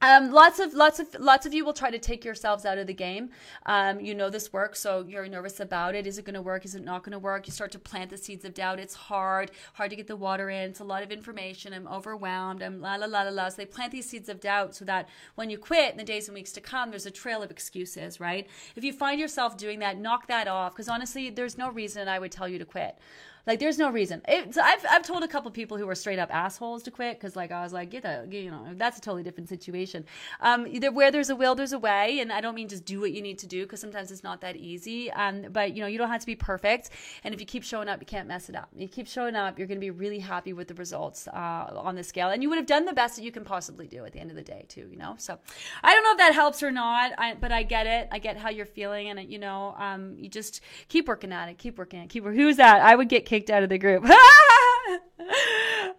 [0.03, 2.89] um, lots of lots of lots of you will try to take yourselves out of
[2.89, 3.31] the game.
[3.67, 6.09] Um, you know this works, so you're nervous about it.
[6.09, 6.65] Is it going to work?
[6.65, 7.47] Is it not going to work?
[7.47, 8.81] You start to plant the seeds of doubt.
[8.81, 10.71] It's hard, hard to get the water in.
[10.71, 11.73] It's a lot of information.
[11.73, 12.63] I'm overwhelmed.
[12.63, 13.49] I'm la la la la la.
[13.49, 16.27] So they plant these seeds of doubt so that when you quit in the days
[16.27, 18.49] and weeks to come, there's a trail of excuses, right?
[18.75, 20.73] If you find yourself doing that, knock that off.
[20.73, 22.99] Because honestly, there's no reason I would tell you to quit.
[23.47, 24.23] Like, there's no reason.
[24.51, 27.35] So I've, I've told a couple people who were straight up assholes to quit because,
[27.35, 30.05] like, I was like, get a, you know, that's a totally different situation.
[30.41, 32.21] Um, where there's a will, there's a way.
[32.21, 34.41] And I don't mean just do what you need to do because sometimes it's not
[34.43, 35.11] that easy.
[35.11, 36.91] Um, but, you know, you don't have to be perfect.
[37.25, 38.69] And if you keep showing up, you can't mess it up.
[38.77, 41.97] You keep showing up, you're going to be really happy with the results uh, on
[41.97, 42.29] the scale.
[42.29, 44.31] And you would have done the best that you can possibly do at the end
[44.31, 45.17] of the day, too, you know?
[45.19, 45.39] So
[45.83, 48.09] I don't know if that helps or not, I, but I get it.
[48.13, 49.09] I get how you're feeling.
[49.09, 52.23] And, you know, um, you just keep working at it, keep working at it, keep
[52.23, 52.39] working.
[52.39, 52.83] Who's that?
[52.83, 54.05] I would get kicked out of the group.
[55.29, 55.33] Uh,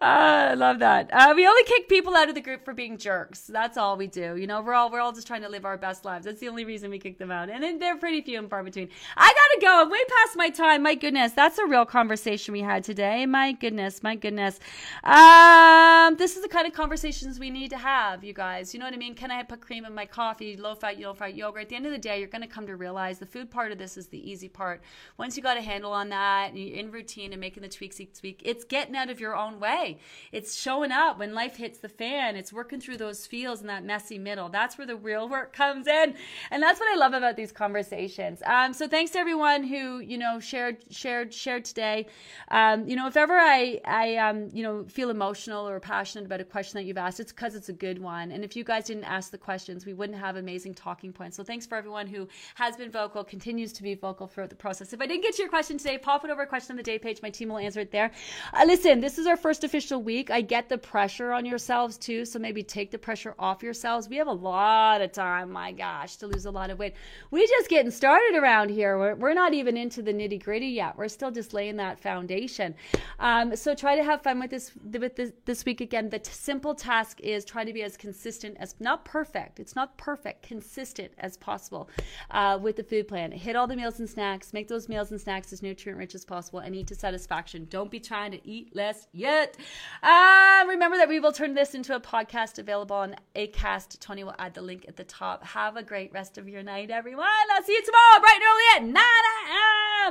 [0.00, 1.12] I love that.
[1.12, 3.46] Uh, we only kick people out of the group for being jerks.
[3.46, 4.36] That's all we do.
[4.36, 6.24] You know, we're all we're all just trying to live our best lives.
[6.24, 8.62] That's the only reason we kick them out, and then they're pretty few and far
[8.62, 8.88] between.
[9.16, 9.82] I gotta go.
[9.82, 10.82] I'm way past my time.
[10.82, 13.26] My goodness, that's a real conversation we had today.
[13.26, 14.60] My goodness, my goodness.
[15.02, 18.74] Um, this is the kind of conversations we need to have, you guys.
[18.74, 19.14] You know what I mean?
[19.14, 20.56] Can I put cream in my coffee?
[20.56, 21.62] Low fat, low fat yogurt.
[21.62, 23.78] At the end of the day, you're gonna come to realize the food part of
[23.78, 24.82] this is the easy part.
[25.18, 28.00] Once you got a handle on that, and you're in routine and making the tweaks
[28.00, 29.98] each week, it's getting out of your own way.
[30.32, 32.36] It's showing up when life hits the fan.
[32.36, 34.48] It's working through those feels in that messy middle.
[34.48, 36.14] That's where the real work comes in.
[36.50, 38.42] And that's what I love about these conversations.
[38.46, 42.06] Um, so thanks to everyone who, you know, shared, shared, shared today.
[42.50, 46.40] Um, you know, if ever I, I, um, you know, feel emotional or passionate about
[46.40, 48.32] a question that you've asked, it's because it's a good one.
[48.32, 51.36] And if you guys didn't ask the questions, we wouldn't have amazing talking points.
[51.36, 54.92] So thanks for everyone who has been vocal, continues to be vocal throughout the process.
[54.92, 56.82] If I didn't get to your question today, pop it over a question on the
[56.82, 57.20] day page.
[57.22, 58.10] My team will answer it there.
[58.52, 60.30] Uh, listen, this is our first official week.
[60.30, 64.08] I get the pressure on yourselves too, so maybe take the pressure off yourselves.
[64.08, 66.94] We have a lot of time, my gosh, to lose a lot of weight.
[67.30, 68.96] We just getting started around here.
[68.98, 70.96] We're, we're not even into the nitty gritty yet.
[70.96, 72.74] We're still just laying that foundation.
[73.18, 76.08] Um, so try to have fun with this with this, this week again.
[76.08, 79.60] The t- simple task is try to be as consistent as not perfect.
[79.60, 81.90] It's not perfect, consistent as possible
[82.30, 83.32] uh, with the food plan.
[83.32, 84.54] Hit all the meals and snacks.
[84.54, 87.66] Make those meals and snacks as nutrient rich as possible, and eat to satisfaction.
[87.68, 89.56] Don't be trying to eat less yet.
[90.02, 93.98] Uh, remember that we will turn this into a podcast available on Acast.
[94.00, 95.44] Tony will add the link at the top.
[95.44, 97.26] Have a great rest of your night, everyone.
[97.52, 99.04] I'll see you tomorrow, bright and early at 9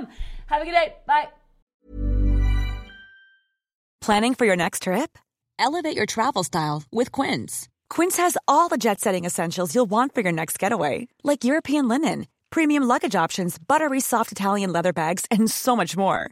[0.03, 0.07] a.m.
[0.47, 0.95] Have a good day.
[1.07, 1.29] Bye.
[4.01, 5.17] Planning for your next trip?
[5.57, 7.69] Elevate your travel style with Quince.
[7.89, 11.87] Quince has all the jet setting essentials you'll want for your next getaway, like European
[11.87, 16.31] linen, premium luggage options, buttery soft Italian leather bags, and so much more